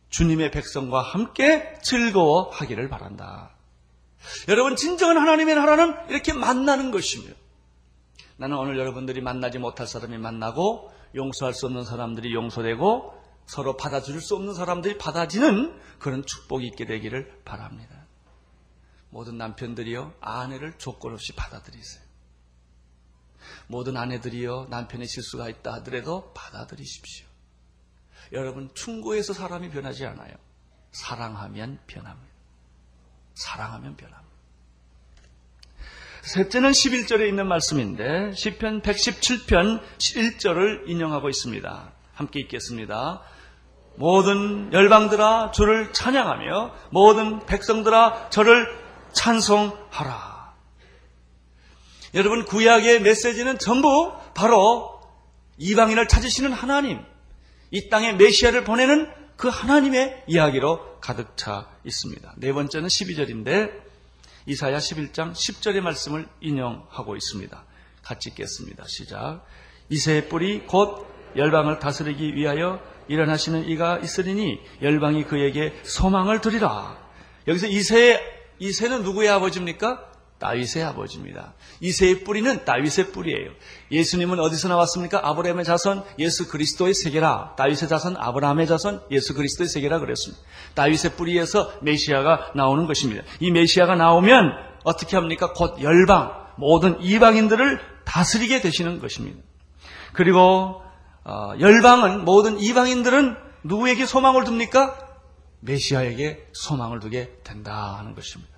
주님의 0.08 0.50
백성과 0.50 1.02
함께 1.02 1.74
즐거워하기를 1.82 2.88
바란다. 2.88 3.50
여러분 4.48 4.76
진정한 4.76 5.18
하나님의 5.18 5.54
나라는 5.54 5.94
이렇게 6.08 6.32
만나는 6.32 6.90
것이며 6.90 7.32
나는 8.38 8.56
오늘 8.56 8.78
여러분들이 8.78 9.20
만나지 9.20 9.58
못할 9.58 9.86
사람이 9.86 10.18
만나고 10.18 10.90
용서할 11.14 11.54
수 11.54 11.66
없는 11.66 11.84
사람들이 11.84 12.34
용서되고 12.34 13.15
서로 13.46 13.76
받아줄 13.76 14.20
수 14.20 14.34
없는 14.34 14.54
사람들이 14.54 14.98
받아지는 14.98 15.80
그런 15.98 16.24
축복이 16.26 16.66
있게 16.66 16.84
되기를 16.84 17.42
바랍니다. 17.44 18.04
모든 19.10 19.38
남편들이요 19.38 20.14
아내를 20.20 20.78
조건 20.78 21.14
없이 21.14 21.32
받아들이세요. 21.34 22.04
모든 23.68 23.96
아내들이요 23.96 24.66
남편의 24.70 25.06
실수가 25.06 25.48
있다 25.48 25.74
하더라도 25.74 26.32
받아들이십시오. 26.34 27.26
여러분 28.32 28.70
충고해서 28.74 29.32
사람이 29.32 29.70
변하지 29.70 30.04
않아요. 30.06 30.34
사랑하면 30.90 31.78
변합니다. 31.86 32.34
사랑하면 33.34 33.96
변합니다. 33.96 34.26
셋째는 36.22 36.72
11절에 36.72 37.28
있는 37.28 37.46
말씀인데 37.46 38.30
10편 38.30 38.82
117편 38.82 39.80
1절을 39.98 40.88
인용하고 40.88 41.28
있습니다. 41.28 41.92
함께 42.14 42.40
읽겠습니다. 42.40 43.22
모든 43.96 44.72
열방들아 44.72 45.50
주를 45.52 45.92
찬양하며 45.92 46.74
모든 46.90 47.44
백성들아 47.46 48.30
저를 48.30 48.66
찬송하라. 49.12 50.54
여러분 52.14 52.44
구약의 52.44 53.02
메시지는 53.02 53.58
전부 53.58 54.12
바로 54.34 55.00
이방인을 55.58 56.08
찾으시는 56.08 56.52
하나님, 56.52 57.00
이 57.70 57.88
땅에 57.88 58.12
메시아를 58.12 58.64
보내는 58.64 59.10
그 59.36 59.48
하나님의 59.48 60.24
이야기로 60.26 61.00
가득 61.00 61.36
차 61.36 61.68
있습니다. 61.84 62.34
네 62.36 62.52
번째는 62.52 62.88
12절인데 62.88 63.70
이사야 64.46 64.78
11장 64.78 65.32
10절의 65.32 65.80
말씀을 65.80 66.26
인용하고 66.40 67.16
있습니다. 67.16 67.64
같이 68.02 68.30
읽겠습니다. 68.30 68.84
시작. 68.86 69.44
이새의 69.88 70.28
뿌리 70.28 70.64
곧 70.66 71.06
열방을 71.36 71.80
다스리기 71.80 72.34
위하여 72.34 72.80
일어나시는 73.08 73.68
이가 73.68 73.98
있으리니 73.98 74.60
열방이 74.82 75.24
그에게 75.24 75.74
소망을 75.82 76.40
드리라. 76.40 76.96
여기서 77.48 77.66
이새 77.66 78.20
이새는 78.58 79.02
누구의 79.02 79.28
아버지입니까? 79.28 80.12
다윗의 80.38 80.84
아버지입니다. 80.84 81.54
이새의 81.80 82.24
뿌리는 82.24 82.64
다윗의 82.64 83.12
뿌리예요. 83.12 83.50
예수님은 83.90 84.38
어디서 84.38 84.68
나왔습니까? 84.68 85.20
아브라함의 85.22 85.64
자손 85.64 86.02
예수 86.18 86.48
그리스도의 86.48 86.92
세계라. 86.92 87.54
다윗의 87.56 87.88
자손 87.88 88.16
아브라함의 88.18 88.66
자손 88.66 89.02
예수 89.10 89.34
그리스도의 89.34 89.68
세계라 89.68 89.98
그랬습니다. 89.98 90.42
다윗의 90.74 91.12
뿌리에서 91.16 91.72
메시아가 91.80 92.52
나오는 92.54 92.86
것입니다. 92.86 93.22
이 93.40 93.50
메시아가 93.50 93.96
나오면 93.96 94.52
어떻게 94.84 95.16
합니까? 95.16 95.52
곧 95.54 95.80
열방 95.80 96.46
모든 96.56 97.00
이방인들을 97.00 97.80
다스리게 98.04 98.60
되시는 98.60 99.00
것입니다. 99.00 99.38
그리고 100.12 100.40
어, 100.40 100.85
열방은 101.26 102.24
모든 102.24 102.58
이방인들은 102.60 103.36
누구에게 103.64 104.06
소망을 104.06 104.44
둡니까? 104.44 104.98
메시아에게 105.60 106.48
소망을 106.52 107.00
두게 107.00 107.38
된다 107.42 107.96
하는 107.98 108.14
것입니다. 108.14 108.54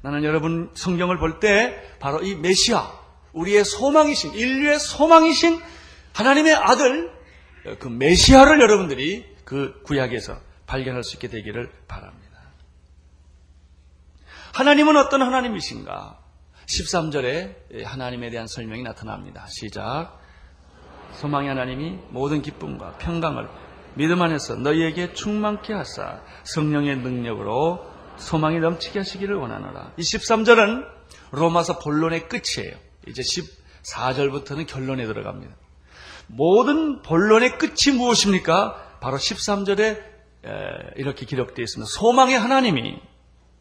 나는 0.00 0.24
여러분 0.24 0.70
성경을 0.74 1.18
볼 1.18 1.40
때 1.40 1.82
바로 1.98 2.22
이 2.22 2.34
메시아, 2.36 2.90
우리의 3.32 3.64
소망이신, 3.64 4.32
인류의 4.34 4.78
소망이신 4.78 5.60
하나님의 6.14 6.54
아들, 6.54 7.12
그 7.78 7.88
메시아를 7.88 8.60
여러분들이 8.60 9.26
그 9.44 9.82
구약에서 9.82 10.38
발견할 10.66 11.02
수 11.04 11.16
있게 11.16 11.28
되기를 11.28 11.70
바랍니다. 11.88 12.26
하나님은 14.54 14.96
어떤 14.96 15.22
하나님이신가? 15.22 16.18
13절에 16.66 17.84
하나님에 17.84 18.30
대한 18.30 18.46
설명이 18.46 18.82
나타납니다. 18.82 19.46
시작. 19.48 20.18
소망의 21.12 21.48
하나님이 21.50 21.98
모든 22.10 22.42
기쁨과 22.42 22.98
평강을 22.98 23.48
믿음 23.94 24.20
안에서 24.20 24.56
너희에게 24.56 25.14
충만케 25.14 25.72
하사 25.72 26.20
성령의 26.44 26.98
능력으로 26.98 27.86
소망이 28.16 28.58
넘치게 28.58 28.98
하시기를 28.98 29.36
원하노라. 29.36 29.92
이 29.96 30.02
13절은 30.02 30.84
로마서 31.30 31.78
본론의 31.78 32.28
끝이에요. 32.28 32.76
이제 33.06 33.22
14절부터는 33.22 34.66
결론에 34.66 35.06
들어갑니다. 35.06 35.54
모든 36.26 37.02
본론의 37.02 37.58
끝이 37.58 37.96
무엇입니까? 37.96 38.98
바로 39.00 39.16
13절에 39.16 40.02
이렇게 40.96 41.24
기록되어 41.26 41.62
있습니다. 41.62 41.88
소망의 41.90 42.38
하나님이 42.38 43.00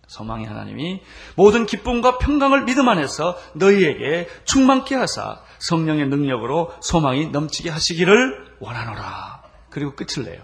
소망의 0.07 0.45
하나님이 0.45 1.01
모든 1.35 1.65
기쁨과 1.65 2.17
평강을 2.19 2.65
믿음 2.65 2.87
안에서 2.89 3.37
너희에게 3.53 4.27
충만케 4.45 4.95
하사 4.95 5.41
성령의 5.59 6.07
능력으로 6.07 6.73
소망이 6.81 7.27
넘치게 7.27 7.69
하시기를 7.69 8.57
원하노라. 8.59 9.43
그리고 9.69 9.95
끝을 9.95 10.23
내요. 10.23 10.43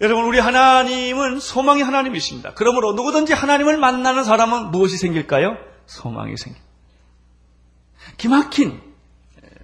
여러분, 0.00 0.24
우리 0.24 0.40
하나님은 0.40 1.38
소망의 1.38 1.84
하나님이십니다. 1.84 2.54
그러므로 2.54 2.92
누구든지 2.94 3.32
하나님을 3.32 3.76
만나는 3.76 4.24
사람은 4.24 4.72
무엇이 4.72 4.96
생길까요? 4.96 5.56
소망이 5.86 6.36
생깁 6.36 6.60
기막힌 8.16 8.80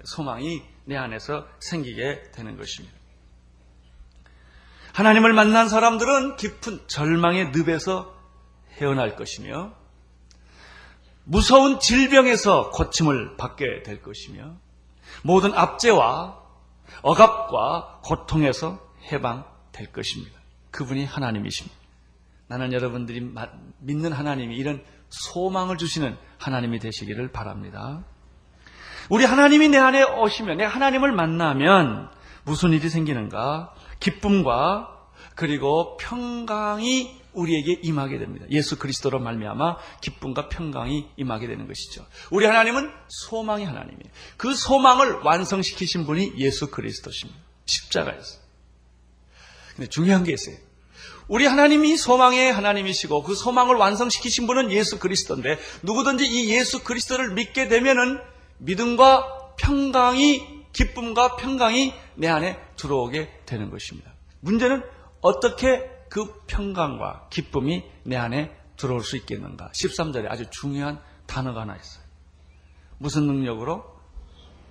소망이 0.05 0.63
내 0.85 0.97
안에서 0.97 1.47
생기게 1.61 2.31
되는 2.33 2.57
것입니다. 2.57 2.98
하나님을 4.99 5.33
만난 5.33 5.69
사람들은 5.69 6.35
깊은 6.35 6.89
절망의 6.89 7.53
늪에서 7.55 8.17
헤어날 8.79 9.15
것이며 9.15 9.71
무서운 11.23 11.79
질병에서 11.79 12.71
고침을 12.71 13.37
받게 13.37 13.85
될 13.85 14.03
것이며 14.03 14.57
모든 15.23 15.55
압제와 15.55 16.43
억압과 17.03 18.01
고통에서 18.03 18.81
해방될 19.13 19.93
것입니다. 19.93 20.37
그분이 20.73 21.05
하나님이십니다. 21.05 21.79
나는 22.49 22.73
여러분들이 22.73 23.33
믿는 23.79 24.13
하나님이 24.13 24.57
이런 24.57 24.83
소망을 25.11 25.77
주시는 25.77 26.17
하나님이 26.39 26.81
되시기를 26.81 27.31
바랍니다. 27.31 28.03
우리 29.11 29.25
하나님이 29.25 29.69
내 29.69 29.79
안에 29.79 30.03
오시면, 30.03 30.57
내 30.57 30.65
하나님을 30.65 31.13
만나면 31.13 32.18
무슨 32.49 32.73
일이 32.73 32.89
생기는가? 32.89 33.75
기쁨과 34.01 34.97
그리고 35.35 35.97
평강이 35.99 37.17
우리에게 37.33 37.81
임하게 37.83 38.19
됩니다. 38.19 38.47
예수 38.51 38.79
그리스도로 38.79 39.21
말미암아 39.21 39.77
기쁨과 40.01 40.49
평강이 40.49 41.11
임하게 41.17 41.47
되는 41.47 41.69
것이죠. 41.69 42.05
우리 42.31 42.47
하나님은 42.47 42.91
소망의 43.07 43.67
하나님이에요. 43.67 44.11
그 44.37 44.55
소망을 44.55 45.21
완성시키신 45.23 46.07
분이 46.07 46.33
예수 46.39 46.71
그리스도십니다. 46.71 47.39
십자가에서. 47.67 48.39
근데 49.77 49.89
중요한 49.89 50.25
게 50.25 50.33
있어요. 50.33 50.57
우리 51.29 51.47
하나님이 51.47 51.99
소망의 51.99 52.51
하나님이시고 52.53 53.23
그 53.23 53.35
소망을 53.35 53.77
완성시키신 53.77 54.47
분은 54.47 54.73
예수 54.73 54.99
그리스도인데 54.99 55.59
누구든지 55.83 56.27
이 56.27 56.51
예수 56.51 56.83
그리스도를 56.83 57.35
믿게 57.35 57.69
되면은 57.69 58.19
믿음과 58.59 59.55
평강이 59.59 60.59
기쁨과 60.73 61.37
평강이 61.37 61.93
내 62.19 62.27
안에 62.27 62.61
들어오게 62.77 63.45
되는 63.47 63.71
것입니다. 63.71 64.13
문제는 64.41 64.83
어떻게 65.21 65.89
그 66.11 66.43
평강과 66.47 67.29
기쁨이 67.31 67.85
내 68.03 68.17
안에 68.17 68.55
들어올 68.77 69.03
수 69.03 69.17
있겠는가? 69.17 69.71
13절에 69.73 70.31
아주 70.31 70.45
중요한 70.51 71.01
단어가 71.27 71.63
하나 71.63 71.77
있어요. 71.77 72.05
무슨 72.99 73.27
능력으로? 73.27 73.97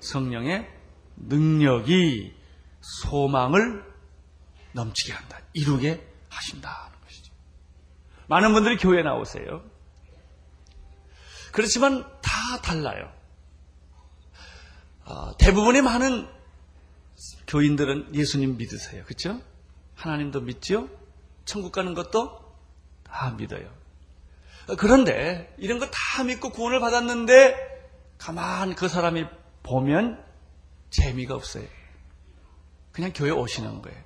성령의 0.01 0.69
능력이 1.15 2.35
소망을 2.81 3.83
넘치게 4.73 5.13
한다. 5.13 5.39
이루게 5.53 6.05
하신다. 6.29 6.91
것이죠. 7.05 7.33
많은 8.27 8.53
분들이 8.53 8.77
교회 8.77 8.99
에 8.99 9.03
나오세요. 9.03 9.63
그렇지만 11.51 12.03
다 12.21 12.61
달라요. 12.61 13.11
어, 15.05 15.35
대부분의 15.37 15.81
많은 15.81 16.36
교인들은 17.47 18.13
예수님 18.13 18.57
믿으세요. 18.57 19.03
그렇죠? 19.05 19.41
하나님도 19.95 20.41
믿지요? 20.41 20.89
천국 21.45 21.71
가는 21.71 21.93
것도 21.93 22.39
다 23.03 23.31
믿어요. 23.31 23.69
그런데 24.77 25.53
이런 25.57 25.79
거 25.79 25.87
다 25.89 26.23
믿고 26.25 26.49
구원을 26.49 26.79
받았는데 26.79 27.55
가만 28.17 28.75
그 28.75 28.87
사람이 28.87 29.25
보면 29.63 30.23
재미가 30.89 31.35
없어요. 31.35 31.63
그냥 32.91 33.11
교회 33.15 33.29
오시는 33.31 33.81
거예요. 33.81 33.97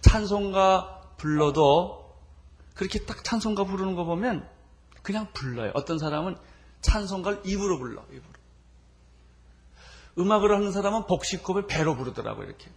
찬송가 0.00 1.14
불러도 1.16 2.14
그렇게 2.74 3.04
딱 3.06 3.24
찬송가 3.24 3.64
부르는 3.64 3.94
거 3.94 4.04
보면 4.04 4.46
그냥 5.02 5.28
불러요. 5.32 5.70
어떤 5.74 5.98
사람은 5.98 6.36
찬송가를 6.80 7.42
입으로 7.44 7.78
불러, 7.78 8.02
입으로. 8.10 8.33
음악을 10.18 10.54
하는 10.54 10.72
사람은 10.72 11.06
복식호흡을 11.06 11.66
배로 11.66 11.96
부르더라고요, 11.96 12.46
이렇게. 12.46 12.70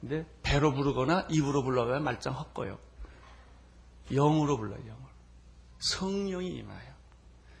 근데 0.00 0.26
배로 0.42 0.72
부르거나 0.72 1.26
입으로 1.30 1.62
불러가면 1.62 2.02
말짱 2.02 2.34
헛고요. 2.34 2.78
영으로 4.10 4.56
불러요, 4.56 4.78
영으로. 4.78 5.10
성령이 5.78 6.48
임하여. 6.48 6.90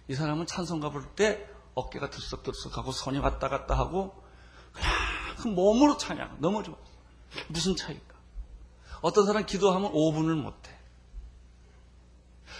이 0.08 0.14
사람은 0.14 0.46
찬송가 0.46 0.90
부를 0.90 1.06
때 1.14 1.48
어깨가 1.74 2.10
들썩들썩하고 2.10 2.92
손이 2.92 3.18
왔다 3.18 3.48
갔다 3.48 3.78
하고 3.78 4.22
그냥 4.72 4.90
그 5.38 5.48
몸으로 5.48 5.96
찬양. 5.96 6.38
너무 6.40 6.62
좋아. 6.62 6.76
무슨 7.48 7.76
차이일까? 7.76 8.14
어떤 9.02 9.24
사람 9.26 9.46
기도하면 9.46 9.92
5분을 9.92 10.34
못해. 10.34 10.76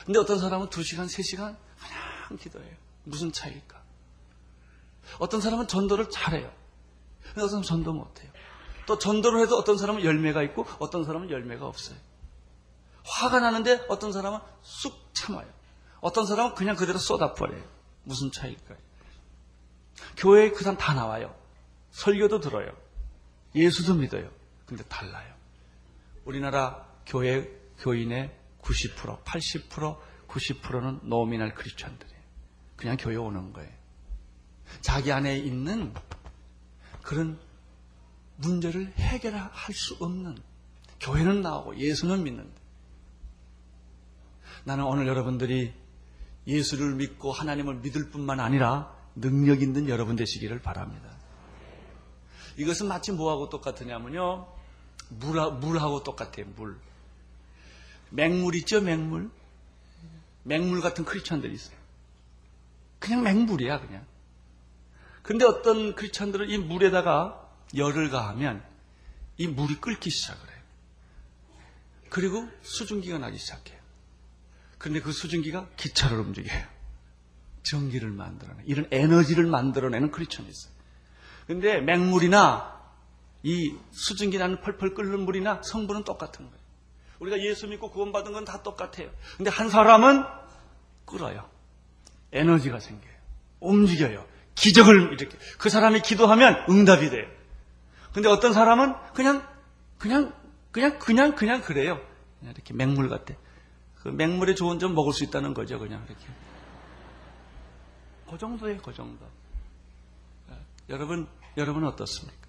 근데 0.05 0.19
어떤 0.19 0.39
사람은 0.39 0.69
2시간, 0.69 1.07
3시간 1.07 1.57
그냥 1.79 2.39
기도해요. 2.39 2.75
무슨 3.05 3.33
차이일까? 3.33 3.80
어떤 5.19 5.41
사람은 5.41 5.69
전도를 5.69 6.11
잘해요. 6.11 6.51
근데 7.23 7.41
어떤 7.43 7.49
사람은 7.49 7.63
전도 7.65 7.93
못해요. 7.93 8.31
또 8.87 8.99
전도를 8.99 9.41
해도 9.43 9.57
어떤 9.57 9.79
사람은 9.79 10.05
열매가 10.05 10.43
있고 10.45 10.67
어떤 10.79 11.05
사람은 11.05 11.31
열매가 11.31 11.67
없어요. 11.67 11.97
화가 13.05 13.41
나는데 13.41 13.85
어떤 13.89 14.13
사람은 14.13 14.41
쑥 14.63 15.11
참아요. 15.13 15.49
어떤 16.01 16.27
사람은 16.27 16.55
그냥 16.55 16.77
그대로 16.77 16.99
쏟아버려요. 16.99 17.63
무슨 18.05 18.33
차이일까요? 18.33 18.79
교회에 20.17 20.51
그 20.51 20.65
사람 20.65 20.79
다 20.79 20.95
나와요. 20.95 21.35
설교도 21.91 22.41
들어요. 22.41 22.73
예수도 23.55 23.95
믿어요. 23.95 24.31
근데 24.67 24.85
달라요. 24.85 25.35
우리나라 26.25 26.87
교회 27.07 27.49
교인의 27.79 28.37
90%, 28.63 29.25
80%, 29.25 29.99
90%는 30.29 31.01
노미날 31.03 31.55
크리스천들이에요. 31.55 32.21
그냥 32.77 32.97
교회 32.97 33.17
오는 33.17 33.53
거예요. 33.53 33.80
자기 34.81 35.13
안에 35.13 35.39
있는 35.39 35.93
그런 37.03 37.39
문제를 38.37 38.93
해결할 38.97 39.51
수 39.75 39.97
없는 40.01 40.39
교회는 41.01 41.43
나오고 41.43 41.77
예수는 41.77 42.23
믿는데 42.25 42.61
나는 44.65 44.85
오늘 44.85 45.07
여러분들이 45.07 45.73
예수를 46.47 46.95
믿고 46.95 47.33
하나님을 47.33 47.77
믿을 47.77 48.11
뿐만 48.11 48.41
아니라 48.41 48.95
능력 49.15 49.63
있는 49.63 49.89
여러분 49.89 50.17
되시기를 50.17 50.61
바랍니다. 50.61 51.11
이것은 52.57 52.89
마치 52.89 53.13
뭐하고 53.13 53.49
똑같으냐면요. 53.49 54.47
물, 55.09 55.53
물하고 55.53 56.03
똑같아요, 56.03 56.47
물. 56.57 56.79
맹물 58.11 58.55
있죠, 58.57 58.81
맹물? 58.81 59.31
맹물 60.45 60.81
같은 60.81 61.05
크리스천들이 61.05 61.53
있어요. 61.55 61.77
그냥 62.99 63.23
맹물이야, 63.23 63.81
그냥. 63.81 64.05
근데 65.23 65.45
어떤 65.45 65.95
크리스천들은 65.95 66.49
이 66.51 66.59
물에다가 66.59 67.49
열을 67.77 68.11
가하면 68.11 68.65
이 69.37 69.47
물이 69.47 69.77
끓기 69.77 70.11
시작을 70.11 70.49
해요. 70.49 70.61
그리고 72.09 72.49
수증기가 72.63 73.19
나기 73.19 73.39
시작해요. 73.39 73.79
그런데 74.79 75.01
그 75.01 75.13
수증기가 75.13 75.69
기차를 75.77 76.19
움직여요. 76.19 76.67
전기를 77.63 78.11
만들어내. 78.11 78.63
이런 78.67 78.89
에너지를 78.91 79.47
만들어내는 79.47 80.11
크리천이 80.11 80.49
있어요. 80.49 80.73
근데 81.47 81.81
맹물이나 81.81 82.81
이 83.43 83.77
수증기 83.93 84.39
나는 84.39 84.61
펄펄 84.61 84.95
끓는 84.95 85.21
물이나 85.21 85.63
성분은 85.63 86.05
똑같은 86.05 86.47
거예요. 86.47 86.61
우리가 87.21 87.39
예수 87.41 87.67
믿고 87.69 87.91
구원받은 87.91 88.33
건 88.33 88.45
다 88.45 88.63
똑같아요. 88.63 89.11
근데 89.37 89.51
한 89.51 89.69
사람은 89.69 90.25
끓어요. 91.05 91.49
에너지가 92.33 92.81
생겨요. 92.81 93.13
움직여요. 93.61 94.27
기적을 94.55 95.13
이렇게. 95.19 95.37
그 95.59 95.69
사람이 95.69 96.03
기도하면 96.03 96.65
응답이 96.69 97.11
돼요. 97.11 97.27
근데 98.13 98.29
어떤 98.29 98.53
사람은 98.53 98.95
그냥, 99.15 99.47
그냥, 99.99 100.33
그냥, 100.73 100.99
그냥, 100.99 101.35
그냥 101.35 101.61
그래요. 101.63 102.01
그냥 102.39 102.55
이렇게 102.55 102.75
맹물 102.75 103.09
같아. 103.09 103.35
그 104.03 104.09
맹물에 104.09 104.55
좋은 104.55 104.79
점 104.79 104.95
먹을 104.95 105.13
수 105.13 105.25
있다는 105.25 105.55
거죠, 105.55 105.79
그냥 105.79 106.05
이렇게. 106.07 106.25
그 108.31 108.39
정도예요, 108.39 108.79
그 108.83 108.95
정도. 108.95 109.27
여러분, 110.89 111.29
여러분 111.57 111.85
어떻습니까? 111.85 112.41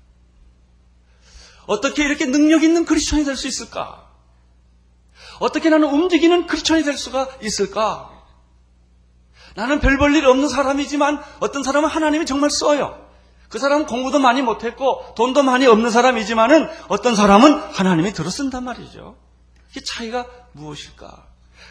어떻게 1.68 2.06
이렇게 2.06 2.26
능력 2.26 2.64
있는 2.64 2.86
크리스천이 2.86 3.24
될 3.24 3.36
수 3.36 3.48
있을까? 3.48 4.10
어떻게 5.40 5.70
나는 5.70 5.90
움직이는 5.90 6.48
크리스천이 6.48 6.84
될 6.84 6.98
수가 6.98 7.28
있을까? 7.42 8.11
나는 9.56 9.80
별 9.80 9.98
볼 9.98 10.16
일 10.16 10.26
없는 10.26 10.48
사람이지만 10.50 11.22
어떤 11.40 11.64
사람은 11.64 11.90
하나님이 11.90 12.26
정말 12.26 12.50
써요. 12.50 12.98
그 13.50 13.60
사람은 13.60 13.86
공부도 13.86 14.20
많이 14.20 14.42
못했고 14.42 15.14
돈도 15.16 15.44
많이 15.44 15.68
없는 15.68 15.90
사람이지만은 15.90 16.70
어떤 16.88 17.16
사람은 17.16 17.54
하나님이 17.74 18.14
들어 18.14 18.30
쓴단 18.30 18.64
말이죠. 18.64 19.16
이 19.76 19.82
차이가 19.84 20.26
무엇일까? 20.54 21.26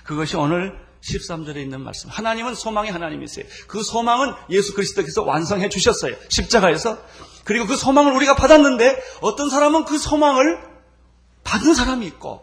그것이 0.05 0.37
오늘 0.37 0.79
13절에 1.03 1.57
있는 1.57 1.81
말씀. 1.81 2.11
하나님은 2.11 2.55
소망의 2.55 2.93
하나님이세요. 2.93 3.47
그 3.67 3.83
소망은 3.83 4.35
예수 4.51 4.75
그리스도께서 4.75 5.23
완성해 5.23 5.71
주셨어요. 5.71 6.15
십자가에서. 6.29 6.99
그리고 7.45 7.67
그 7.67 7.77
소망을 7.77 8.13
우리가 8.13 8.35
받았는데 8.37 9.03
어떤 9.23 9.49
사람은 9.49 9.87
그 9.87 9.97
소망을 9.97 10.61
받은 11.45 11.73
사람이 11.73 12.07
있고 12.07 12.43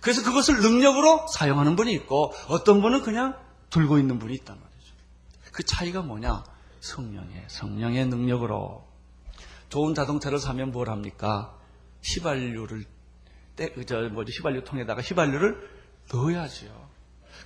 그래서 0.00 0.22
그것을 0.22 0.60
능력으로 0.60 1.26
사용하는 1.34 1.74
분이 1.74 1.92
있고 1.94 2.32
어떤 2.46 2.80
분은 2.80 3.02
그냥 3.02 3.34
들고 3.70 3.98
있는 3.98 4.18
분이 4.18 4.34
있단 4.34 4.58
말이죠. 4.58 4.92
그 5.52 5.62
차이가 5.62 6.02
뭐냐? 6.02 6.44
성령의 6.80 7.44
성령의 7.48 8.06
능력으로 8.06 8.86
좋은 9.68 9.94
자동차를 9.94 10.38
사면 10.38 10.70
뭘 10.70 10.88
합니까? 10.88 11.56
휘발유를 12.04 12.84
때, 13.56 13.74
저 13.86 14.08
뭐지 14.08 14.32
휘발유 14.36 14.64
통에다가 14.64 15.02
휘발유를 15.02 15.76
넣어야죠. 16.12 16.66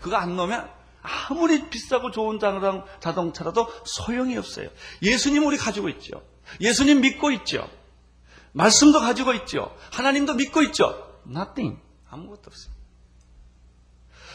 그거 0.01 0.17
안 0.17 0.37
넣으면 0.37 0.69
아무리 1.03 1.71
비싸고 1.71 2.11
좋은 2.11 2.39
자동차라도 2.39 3.69
소용이 3.87 4.37
없어요. 4.37 4.69
예수님 5.03 5.47
우리 5.47 5.57
가지고 5.57 5.89
있죠. 5.89 6.23
예수님 6.61 7.01
믿고 7.01 7.31
있죠. 7.33 7.69
말씀도 8.53 9.01
가지고 9.01 9.33
있죠. 9.35 9.75
하나님도 9.93 10.35
믿고 10.35 10.63
있죠. 10.63 11.21
Nothing. 11.27 11.81
아무것도 12.11 12.43
없습니다. 12.47 12.80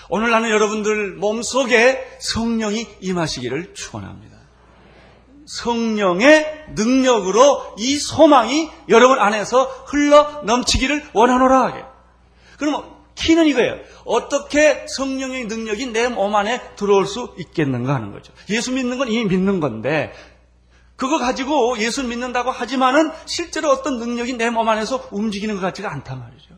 오늘 0.10 0.30
나는 0.32 0.50
여러분들 0.50 1.16
몸속에 1.16 2.18
성령이 2.20 2.88
임하시기를 3.02 3.74
축원합니다. 3.74 4.36
성령의 5.46 6.66
능력으로 6.76 7.76
이 7.78 7.98
소망이 7.98 8.70
여러분 8.90 9.20
안에서 9.20 9.64
흘러 9.88 10.42
넘치기를 10.44 11.06
원하노라 11.14 11.62
하게. 11.62 11.84
그럼 12.58 12.96
키는 13.16 13.46
이거예요. 13.48 13.76
어떻게 14.06 14.86
성령의 14.88 15.46
능력이 15.46 15.88
내 15.88 16.10
몸 16.10 16.36
안에 16.36 16.62
들어올 16.76 17.06
수 17.06 17.34
있겠는가 17.38 17.94
하는 17.96 18.12
거죠. 18.12 18.34
예수 18.50 18.72
믿는 18.72 18.98
건 18.98 19.08
이미 19.10 19.26
믿는 19.26 19.60
건데 19.60 20.14
그거 20.96 21.18
가지고 21.20 21.78
예수 21.80 22.04
믿는다고 22.04 22.52
하지만은 22.52 23.12
실제로 23.26 23.70
어떤 23.70 24.00
능력이 24.00 24.34
내 24.34 24.50
몸 24.50 24.68
안에서 24.68 25.08
움직이는 25.12 25.56
것 25.56 25.62
같지가 25.62 25.92
않단 25.92 26.20
말이죠. 26.20 26.55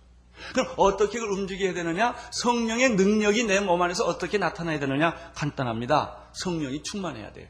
그럼 0.53 0.73
어떻게 0.77 1.19
그걸 1.19 1.37
움직여야 1.37 1.73
되느냐? 1.73 2.15
성령의 2.31 2.91
능력이 2.91 3.43
내 3.45 3.59
몸 3.59 3.81
안에서 3.81 4.05
어떻게 4.05 4.37
나타나야 4.37 4.79
되느냐? 4.79 5.31
간단합니다. 5.35 6.29
성령이 6.33 6.83
충만해야 6.83 7.33
돼요. 7.33 7.47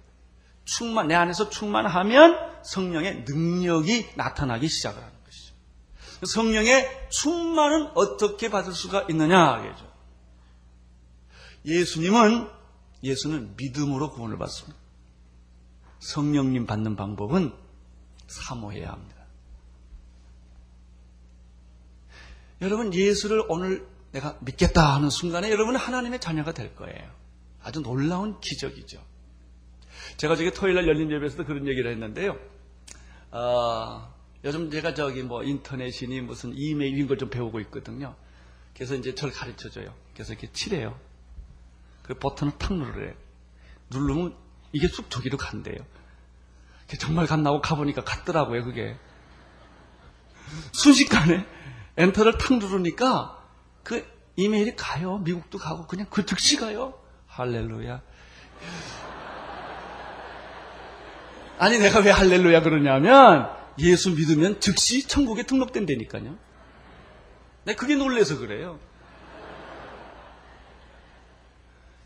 충만, 0.65 1.07
내 1.07 1.15
안에서 1.15 1.49
충만하면 1.49 2.37
성령의 2.63 3.25
능력이 3.27 4.09
나타나기 4.15 4.67
시작을 4.67 5.01
하는 5.01 5.13
것이죠. 5.25 5.53
성령의 6.25 7.07
충만은 7.09 7.91
어떻게 7.95 8.49
받을 8.49 8.73
수가 8.73 9.05
있느냐? 9.09 9.61
죠 9.77 9.87
예수님은, 11.65 12.49
예수는 13.03 13.55
믿음으로 13.57 14.11
구원을 14.11 14.37
받습니다. 14.37 14.77
성령님 15.99 16.65
받는 16.65 16.95
방법은 16.95 17.53
사모해야 18.27 18.91
합니다. 18.91 19.16
여러분, 22.61 22.93
예수를 22.93 23.43
오늘 23.49 23.87
내가 24.11 24.37
믿겠다 24.41 24.95
하는 24.95 25.09
순간에 25.09 25.51
여러분은 25.51 25.79
하나님의 25.79 26.19
자녀가 26.19 26.53
될 26.53 26.75
거예요. 26.75 27.11
아주 27.61 27.81
놀라운 27.81 28.39
기적이죠. 28.39 29.03
제가 30.17 30.35
저기 30.35 30.51
토요일 30.51 30.75
날 30.75 30.87
열린 30.87 31.11
예배에서도 31.11 31.45
그런 31.45 31.67
얘기를 31.67 31.91
했는데요. 31.91 32.37
어, 33.31 34.13
요즘 34.43 34.71
제가 34.71 34.93
저기 34.93 35.23
뭐 35.23 35.43
인터넷이니 35.43 36.21
무슨 36.21 36.53
이메일 36.55 36.95
이런 36.95 37.07
걸좀 37.07 37.29
배우고 37.29 37.59
있거든요. 37.61 38.15
그래서 38.73 38.95
이제 38.95 39.13
저를 39.13 39.33
가르쳐 39.33 39.69
줘요. 39.69 39.93
그래서 40.13 40.33
이렇게 40.33 40.51
칠해요. 40.51 40.97
그 42.03 42.13
버튼을 42.13 42.57
탁 42.57 42.73
누르래요. 42.73 43.13
누르면 43.89 44.35
이게 44.71 44.87
쑥 44.87 45.09
저기로 45.09 45.37
간대요. 45.37 45.77
정말 46.99 47.27
갔나고 47.27 47.61
가보니까 47.61 48.03
갔더라고요, 48.03 48.63
그게. 48.63 48.97
순식간에 50.71 51.45
엔터를 51.97 52.37
탁 52.37 52.57
누르니까 52.57 53.43
그 53.83 54.05
이메일이 54.35 54.75
가요. 54.75 55.17
미국도 55.19 55.57
가고 55.57 55.87
그냥 55.87 56.07
그 56.09 56.25
즉시 56.25 56.57
가요. 56.57 56.93
할렐루야. 57.27 58.01
아니 61.59 61.79
내가 61.79 61.99
왜 61.99 62.11
할렐루야 62.11 62.61
그러냐면 62.61 63.49
예수 63.79 64.11
믿으면 64.11 64.59
즉시 64.59 65.07
천국에 65.07 65.43
등록된다니까요. 65.43 66.37
내 67.63 67.75
그게 67.75 67.95
놀래서 67.95 68.37
그래요. 68.37 68.79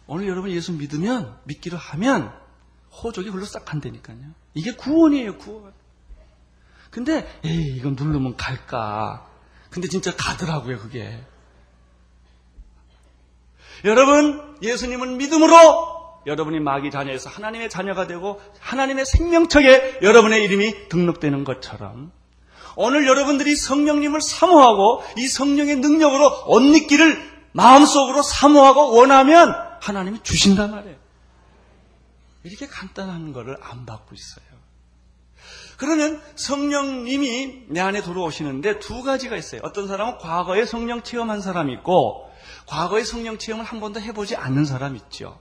오늘 0.07 0.27
여러분 0.27 0.51
예수 0.51 0.73
믿으면 0.73 1.37
믿기로 1.45 1.77
하면 1.77 2.33
호적이 2.91 3.29
흘러 3.29 3.45
싹 3.45 3.63
간다니까요. 3.65 4.17
이게 4.53 4.73
구원이에요, 4.73 5.37
구원. 5.37 5.73
근데 6.89 7.25
에이 7.45 7.77
이건 7.77 7.95
누르면 7.95 8.35
갈까? 8.35 9.30
근데 9.71 9.87
진짜 9.87 10.15
가더라고요, 10.15 10.77
그게. 10.79 11.19
여러분, 13.83 14.57
예수님은 14.61 15.17
믿음으로 15.17 16.01
여러분이 16.27 16.59
마귀 16.59 16.91
자녀에서 16.91 17.29
하나님의 17.29 17.69
자녀가 17.69 18.05
되고 18.05 18.39
하나님의 18.59 19.05
생명책에 19.05 19.99
여러분의 20.03 20.43
이름이 20.43 20.89
등록되는 20.89 21.43
것처럼 21.43 22.11
오늘 22.75 23.07
여러분들이 23.07 23.55
성령님을 23.55 24.21
사모하고 24.21 25.03
이 25.17 25.27
성령의 25.27 25.77
능력으로 25.77 26.43
옷 26.45 26.61
입기를 26.61 27.31
마음속으로 27.53 28.21
사모하고 28.21 28.95
원하면 28.95 29.55
하나님이 29.81 30.21
주신단 30.21 30.71
말이에요. 30.71 30.95
이렇게 32.43 32.67
간단한 32.67 33.33
거를 33.33 33.57
안 33.61 33.85
받고 33.85 34.13
있어요. 34.13 34.50
그러면 35.81 36.21
성령님이 36.35 37.63
내 37.69 37.79
안에 37.79 38.03
들어오시는데 38.03 38.77
두 38.77 39.01
가지가 39.01 39.35
있어요. 39.35 39.61
어떤 39.63 39.87
사람은 39.87 40.19
과거에 40.19 40.63
성령 40.63 41.01
체험한 41.01 41.41
사람이 41.41 41.73
있고 41.73 42.29
과거의 42.67 43.03
성령 43.03 43.39
체험을 43.39 43.65
한 43.65 43.79
번도 43.79 43.99
해보지 43.99 44.35
않는 44.35 44.65
사람이 44.65 44.99
있죠. 45.05 45.39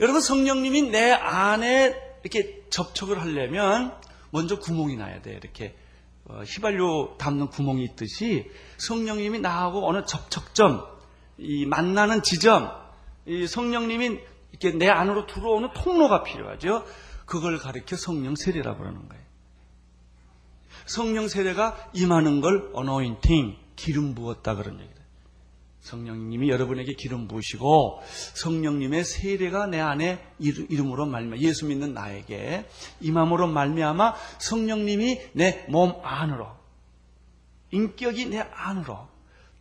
여러분 0.00 0.20
성령님이 0.20 0.90
내 0.90 1.12
안에 1.12 1.94
이렇게 2.24 2.64
접촉을 2.70 3.20
하려면 3.20 3.94
먼저 4.30 4.58
구멍이 4.58 4.96
나야 4.96 5.22
돼. 5.22 5.30
이렇게 5.30 5.76
어, 6.24 6.42
휘발유 6.44 7.18
담는 7.18 7.50
구멍이 7.50 7.84
있듯이 7.84 8.50
성령님이 8.78 9.38
나하고 9.38 9.88
어느 9.88 10.04
접촉점, 10.04 10.84
이 11.38 11.66
만나는 11.66 12.24
지점, 12.24 12.68
이 13.26 13.46
성령님이 13.46 14.18
이렇게 14.50 14.76
내 14.76 14.88
안으로 14.88 15.28
들어오는 15.28 15.68
통로가 15.72 16.24
필요하죠. 16.24 16.84
그걸 17.30 17.58
가리켜 17.58 17.96
성령 17.96 18.34
세례라고 18.34 18.78
그러는 18.78 19.08
거예요. 19.08 19.22
성령 20.84 21.28
세례가 21.28 21.90
임하는 21.94 22.40
걸 22.40 22.70
어노인팅, 22.74 23.56
기름 23.76 24.16
부었다 24.16 24.56
그런 24.56 24.74
얘기예요. 24.80 25.00
성령님이 25.80 26.50
여러분에게 26.50 26.94
기름 26.94 27.28
부으시고 27.28 28.02
성령님의 28.34 29.04
세례가 29.04 29.66
내 29.68 29.78
안에 29.78 30.26
이름으로 30.40 31.06
말미암아 31.06 31.40
예수 31.40 31.66
믿는 31.66 31.94
나에게 31.94 32.68
임함으로 33.00 33.46
말미암아 33.46 34.14
성령님이 34.40 35.20
내 35.32 35.66
몸 35.70 35.94
안으로 36.02 36.48
인격이 37.70 38.26
내 38.26 38.40
안으로 38.40 39.08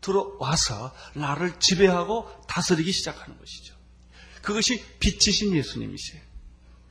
들어와서 0.01 0.91
나를 1.13 1.60
지배하고 1.60 2.27
다스리기 2.47 2.91
시작하는 2.91 3.38
것이죠. 3.38 3.75
그것이 4.41 4.84
빛이신 4.99 5.55
예수님이세요. 5.55 6.29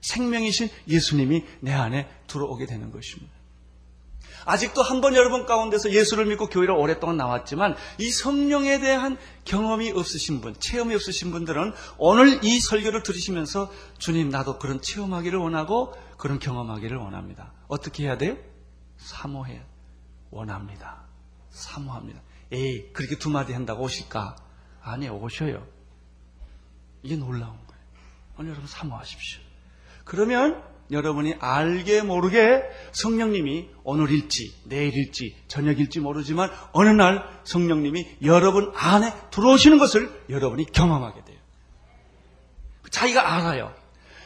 생명이신 0.01 0.69
예수님이 0.89 1.45
내 1.61 1.73
안에 1.73 2.09
들어오게 2.27 2.67
되는 2.67 2.91
것입니다. 2.93 3.33
아직도 4.45 4.83
한 4.83 5.01
번 5.01 5.15
여러분 5.15 5.45
가운데서 5.47 5.93
예수를 5.93 6.25
믿고 6.27 6.47
교회를 6.49 6.75
오랫동안 6.75 7.17
나왔지만 7.19 7.77
이 7.99 8.09
성령에 8.11 8.79
대한 8.81 9.19
경험이 9.45 9.91
없으신 9.91 10.41
분, 10.41 10.55
체험이 10.59 10.95
없으신 10.95 11.33
분들은 11.33 11.73
오늘 11.99 12.43
이 12.45 12.59
설교를 12.61 13.03
들으시면서 13.03 13.71
주님 13.99 14.31
나도 14.31 14.59
그런 14.59 14.81
체험하기를 14.81 15.39
원하고 15.39 15.95
그런 16.17 16.39
경험하기를 16.39 16.97
원합니다. 16.97 17.53
어떻게 17.67 18.05
해야 18.05 18.17
돼요? 18.17 18.37
사모해 18.97 19.61
원합니다. 20.31 21.03
사모합니다. 21.51 22.21
에이 22.51 22.93
그렇게 22.93 23.19
두 23.19 23.29
마디 23.31 23.53
한다고 23.53 23.83
오실까? 23.85 24.37
아니 24.83 25.09
오셔요. 25.09 25.67
이게 27.03 27.17
놀라운 27.17 27.55
거예요. 27.67 27.83
오늘 28.39 28.51
여러분 28.53 28.67
사모하십시오. 28.67 29.41
그러면 30.09 30.63
여러분이 30.91 31.35
알게 31.39 32.01
모르게 32.01 32.63
성령님이 32.93 33.69
오늘일지 33.85 34.55
내일일지 34.65 35.37
저녁일지 35.49 36.01
모르지만 36.01 36.51
어느 36.73 36.89
날 36.89 37.29
성령님이 37.45 38.17
여러분 38.23 38.73
안에 38.75 39.13
들어오시는 39.31 39.79
것을 39.79 40.11
여러분이 40.31 40.65
경험하게 40.73 41.25
돼요. 41.25 41.37
자기가 42.91 43.35
알아요. 43.35 43.75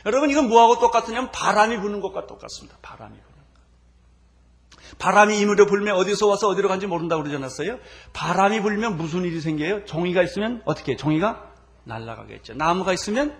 여러분 0.06 0.30
이건 0.30 0.48
뭐하고 0.48 0.78
똑같으냐면 0.78 1.32
바람이 1.32 1.80
부는 1.80 2.00
것과 2.00 2.28
똑같습니다. 2.28 2.78
바람이 2.80 3.16
부는 3.16 3.26
것. 3.26 4.98
바람이 5.00 5.40
이물에 5.40 5.66
불면 5.66 5.96
어디서 5.96 6.28
와서 6.28 6.46
어디로 6.46 6.68
간지 6.68 6.86
모른다고 6.86 7.24
그러지 7.24 7.36
않았어요? 7.38 7.80
바람이 8.12 8.62
불면 8.62 8.96
무슨 8.96 9.24
일이 9.24 9.40
생겨요? 9.40 9.84
종이가 9.86 10.22
있으면 10.22 10.62
어떻게 10.64 10.92
해요? 10.92 10.96
종이가 10.96 11.50
날아가겠죠. 11.82 12.54
나무가 12.54 12.92
있으면 12.92 13.36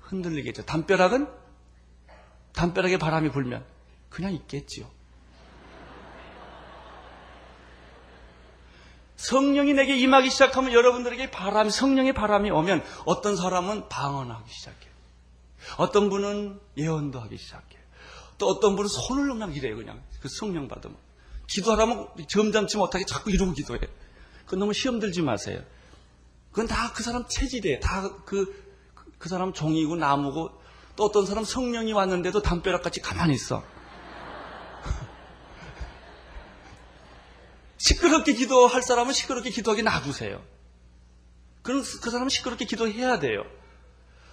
흔들리겠죠. 0.00 0.64
담벼락은 0.64 1.37
담벼락에 2.58 2.98
바람이 2.98 3.30
불면 3.30 3.64
그냥 4.10 4.32
있겠지요. 4.32 4.90
성령이 9.16 9.74
내게 9.74 9.96
임하기 9.96 10.28
시작하면 10.30 10.72
여러분들에게 10.72 11.30
바람, 11.30 11.70
성령의 11.70 12.14
바람이 12.14 12.50
오면 12.50 12.82
어떤 13.04 13.36
사람은 13.36 13.88
방언하기 13.88 14.50
시작해요. 14.50 14.92
어떤 15.76 16.08
분은 16.10 16.60
예언도 16.76 17.20
하기 17.20 17.36
시작해요. 17.36 17.80
또 18.38 18.48
어떤 18.48 18.74
분은 18.74 18.88
손을 18.88 19.28
그냥 19.28 19.52
이래요, 19.52 19.76
그냥. 19.76 20.02
그 20.20 20.28
성령 20.28 20.66
받으면. 20.68 20.96
기도하라면 21.48 22.08
점잖지 22.28 22.76
못하게 22.76 23.04
자꾸 23.04 23.30
이러고 23.30 23.52
기도해. 23.52 23.80
그건 24.44 24.60
너무 24.60 24.72
시험 24.72 24.98
들지 24.98 25.22
마세요. 25.22 25.62
그건 26.50 26.66
다 26.66 26.92
그 26.92 27.02
사람 27.02 27.24
체질이에요. 27.28 27.80
다 27.80 28.08
그, 28.24 28.54
그 29.18 29.28
사람 29.28 29.52
종이고 29.52 29.96
나무고 29.96 30.50
또 30.98 31.04
어떤 31.04 31.24
사람 31.26 31.44
성령이 31.44 31.92
왔는데도 31.92 32.42
담벼락같이 32.42 33.00
가만히 33.00 33.34
있어. 33.34 33.62
시끄럽게 37.78 38.32
기도할 38.32 38.82
사람은 38.82 39.12
시끄럽게 39.12 39.50
기도하게 39.50 39.82
놔두세요. 39.82 40.42
그럼 41.62 41.84
그 42.02 42.10
사람은 42.10 42.30
시끄럽게 42.30 42.64
기도해야 42.64 43.20
돼요. 43.20 43.44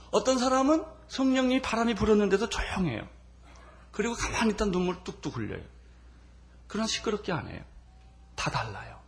어떤 0.09 0.39
사람은 0.39 0.83
성령님이 1.07 1.61
바람이 1.61 1.93
불었는데도 1.93 2.49
조용해요. 2.49 3.07
그리고 3.91 4.15
가만히 4.15 4.53
있다 4.53 4.65
눈물 4.65 5.03
뚝뚝 5.03 5.37
흘려요. 5.37 5.61
그러나 6.65 6.87
시끄럽게 6.87 7.31
안 7.31 7.47
해요. 7.47 7.61
다 8.35 8.49
달라요. 8.49 8.99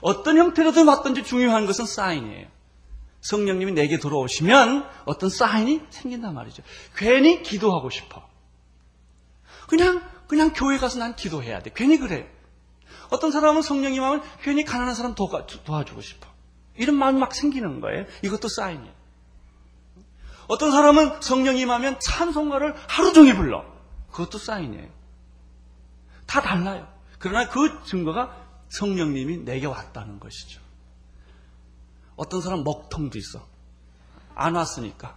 어떤 0.00 0.38
형태로든 0.38 0.86
왔든지 0.86 1.24
중요한 1.24 1.66
것은 1.66 1.86
사인이에요. 1.86 2.55
성령님이 3.28 3.72
내게 3.72 3.98
들어오시면 3.98 4.88
어떤 5.04 5.30
사인이 5.30 5.82
생긴단 5.90 6.32
말이죠. 6.34 6.62
괜히 6.96 7.42
기도하고 7.42 7.90
싶어. 7.90 8.28
그냥, 9.68 10.02
그냥 10.28 10.52
교회 10.52 10.78
가서 10.78 10.98
난 10.98 11.16
기도해야 11.16 11.60
돼. 11.60 11.72
괜히 11.74 11.98
그래. 11.98 12.30
어떤 13.10 13.32
사람은 13.32 13.62
성령님 13.62 14.02
하면 14.02 14.22
괜히 14.42 14.64
가난한 14.64 14.94
사람 14.94 15.14
도와, 15.14 15.46
도와주고 15.46 16.00
싶어. 16.00 16.28
이런 16.76 16.96
마음이 16.96 17.18
막 17.18 17.34
생기는 17.34 17.80
거예요. 17.80 18.04
이것도 18.22 18.48
사인이에요. 18.48 18.94
어떤 20.48 20.70
사람은 20.70 21.20
성령님 21.20 21.70
하면 21.70 21.98
찬송가를 22.00 22.74
하루 22.88 23.12
종일 23.12 23.34
불러. 23.34 23.64
그것도 24.12 24.38
사인이에요. 24.38 24.88
다 26.26 26.40
달라요. 26.40 26.86
그러나 27.18 27.48
그 27.48 27.82
증거가 27.84 28.36
성령님이 28.68 29.38
내게 29.38 29.66
왔다는 29.66 30.20
것이죠. 30.20 30.65
어떤 32.16 32.40
사람 32.40 32.64
먹통도 32.64 33.18
있어. 33.18 33.46
안 34.34 34.54
왔으니까. 34.54 35.16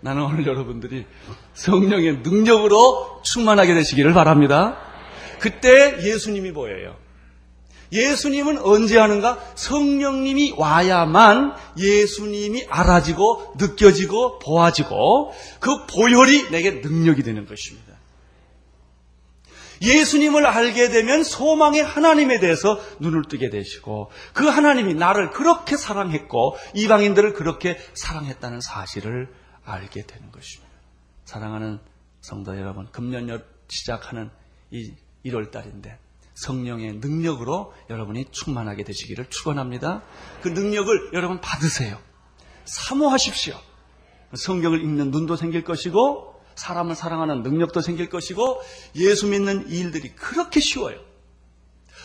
나는 0.00 0.22
오늘 0.22 0.46
여러분들이 0.46 1.06
성령의 1.54 2.18
능력으로 2.18 3.20
충만하게 3.22 3.74
되시기를 3.74 4.14
바랍니다. 4.14 4.78
그때 5.40 6.02
예수님이 6.02 6.52
보여요. 6.52 6.96
예수님은 7.92 8.58
언제 8.62 8.98
하는가? 8.98 9.38
성령님이 9.56 10.54
와야만 10.56 11.54
예수님이 11.76 12.66
알아지고 12.68 13.54
느껴지고 13.58 14.38
보아지고 14.38 15.32
그 15.58 15.86
보혈이 15.86 16.50
내게 16.50 16.70
능력이 16.70 17.22
되는 17.22 17.46
것입니다. 17.46 17.89
예수님을 19.80 20.46
알게 20.46 20.90
되면 20.90 21.24
소망의 21.24 21.82
하나님에 21.82 22.38
대해서 22.38 22.80
눈을 23.00 23.24
뜨게 23.28 23.50
되시고 23.50 24.10
그 24.32 24.46
하나님이 24.46 24.94
나를 24.94 25.30
그렇게 25.30 25.76
사랑했고 25.76 26.56
이방인들을 26.74 27.32
그렇게 27.32 27.78
사랑했다는 27.94 28.60
사실을 28.60 29.32
알게 29.64 30.06
되는 30.06 30.30
것입니다. 30.30 30.70
사랑하는 31.24 31.78
성도 32.20 32.56
여러분, 32.58 32.88
금년 32.90 33.42
시작하는 33.68 34.30
이 34.70 34.92
1월 35.24 35.50
달인데 35.50 35.98
성령의 36.34 36.94
능력으로 36.94 37.74
여러분이 37.90 38.26
충만하게 38.30 38.84
되시기를 38.84 39.26
축원합니다. 39.30 40.02
그 40.42 40.48
능력을 40.48 41.10
여러분 41.12 41.40
받으세요. 41.40 41.98
사모하십시오. 42.64 43.54
성경을 44.34 44.80
읽는 44.80 45.10
눈도 45.10 45.36
생길 45.36 45.64
것이고 45.64 46.29
사람을 46.60 46.94
사랑하는 46.94 47.42
능력도 47.42 47.80
생길 47.80 48.10
것이고 48.10 48.60
예수 48.96 49.26
믿는 49.26 49.68
일들이 49.70 50.14
그렇게 50.14 50.60
쉬워요. 50.60 51.00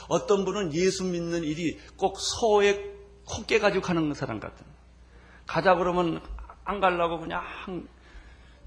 어떤 0.07 0.45
분은 0.45 0.73
예수 0.73 1.03
믿는 1.03 1.43
일이 1.43 1.77
꼭 1.97 2.17
소에 2.19 2.83
콧게 3.25 3.59
가지고 3.59 3.81
가는 3.81 4.13
사람 4.13 4.39
같은. 4.39 4.65
가자 5.45 5.75
그러면 5.75 6.21
안 6.63 6.79
가려고 6.79 7.19
그냥 7.19 7.43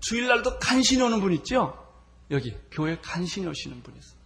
주일날도 0.00 0.58
간신히 0.58 1.02
오는 1.02 1.20
분 1.20 1.32
있죠? 1.34 1.76
여기 2.30 2.54
교회 2.70 2.98
간신히 3.00 3.46
오시는 3.46 3.82
분 3.82 3.96
있어요. 3.96 4.18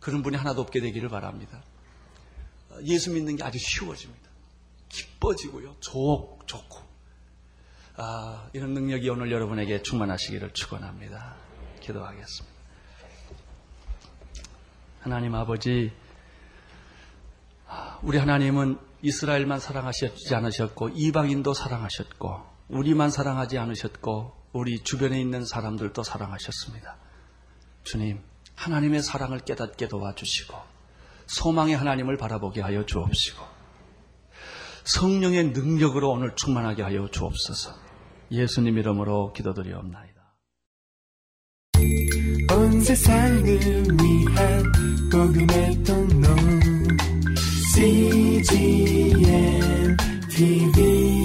그런 0.00 0.22
분이 0.22 0.36
하나도 0.36 0.60
없게 0.62 0.80
되기를 0.80 1.08
바랍니다. 1.08 1.62
예수 2.84 3.10
믿는 3.12 3.36
게 3.36 3.44
아주 3.44 3.58
쉬워집니다. 3.58 4.30
기뻐지고요. 4.88 5.76
좋, 5.80 6.38
좋고. 6.46 6.83
아, 7.96 8.48
이런 8.52 8.74
능력이 8.74 9.08
오늘 9.08 9.30
여러분에게 9.30 9.82
충만하시기를 9.82 10.52
축원합니다. 10.52 11.36
기도하겠습니다. 11.80 12.54
하나님 15.00 15.34
아버지, 15.36 15.92
우리 18.02 18.18
하나님은 18.18 18.78
이스라엘만 19.02 19.60
사랑하시지 19.60 20.34
않으셨고 20.34 20.90
이방인도 20.94 21.54
사랑하셨고 21.54 22.42
우리만 22.68 23.10
사랑하지 23.10 23.58
않으셨고 23.58 24.34
우리 24.52 24.82
주변에 24.82 25.20
있는 25.20 25.44
사람들도 25.44 26.02
사랑하셨습니다. 26.02 26.96
주님, 27.84 28.20
하나님의 28.56 29.02
사랑을 29.02 29.38
깨닫게 29.40 29.86
도와주시고 29.86 30.56
소망의 31.26 31.76
하나님을 31.76 32.16
바라보게 32.16 32.60
하여 32.60 32.84
주옵시고 32.86 33.44
성령의 34.84 35.50
능력으로 35.50 36.10
오늘 36.10 36.34
충만하게 36.34 36.82
하여 36.82 37.08
주옵소서. 37.08 37.83
예수님 38.30 38.78
이름으로 38.78 39.32
기도드리옵나이다. 39.32 40.14
온 42.52 42.80
세상을 42.80 43.44
위한 43.44 44.72
복음의 45.10 45.84
통로 45.84 46.28
CGM 47.74 48.76
TV 50.30 51.23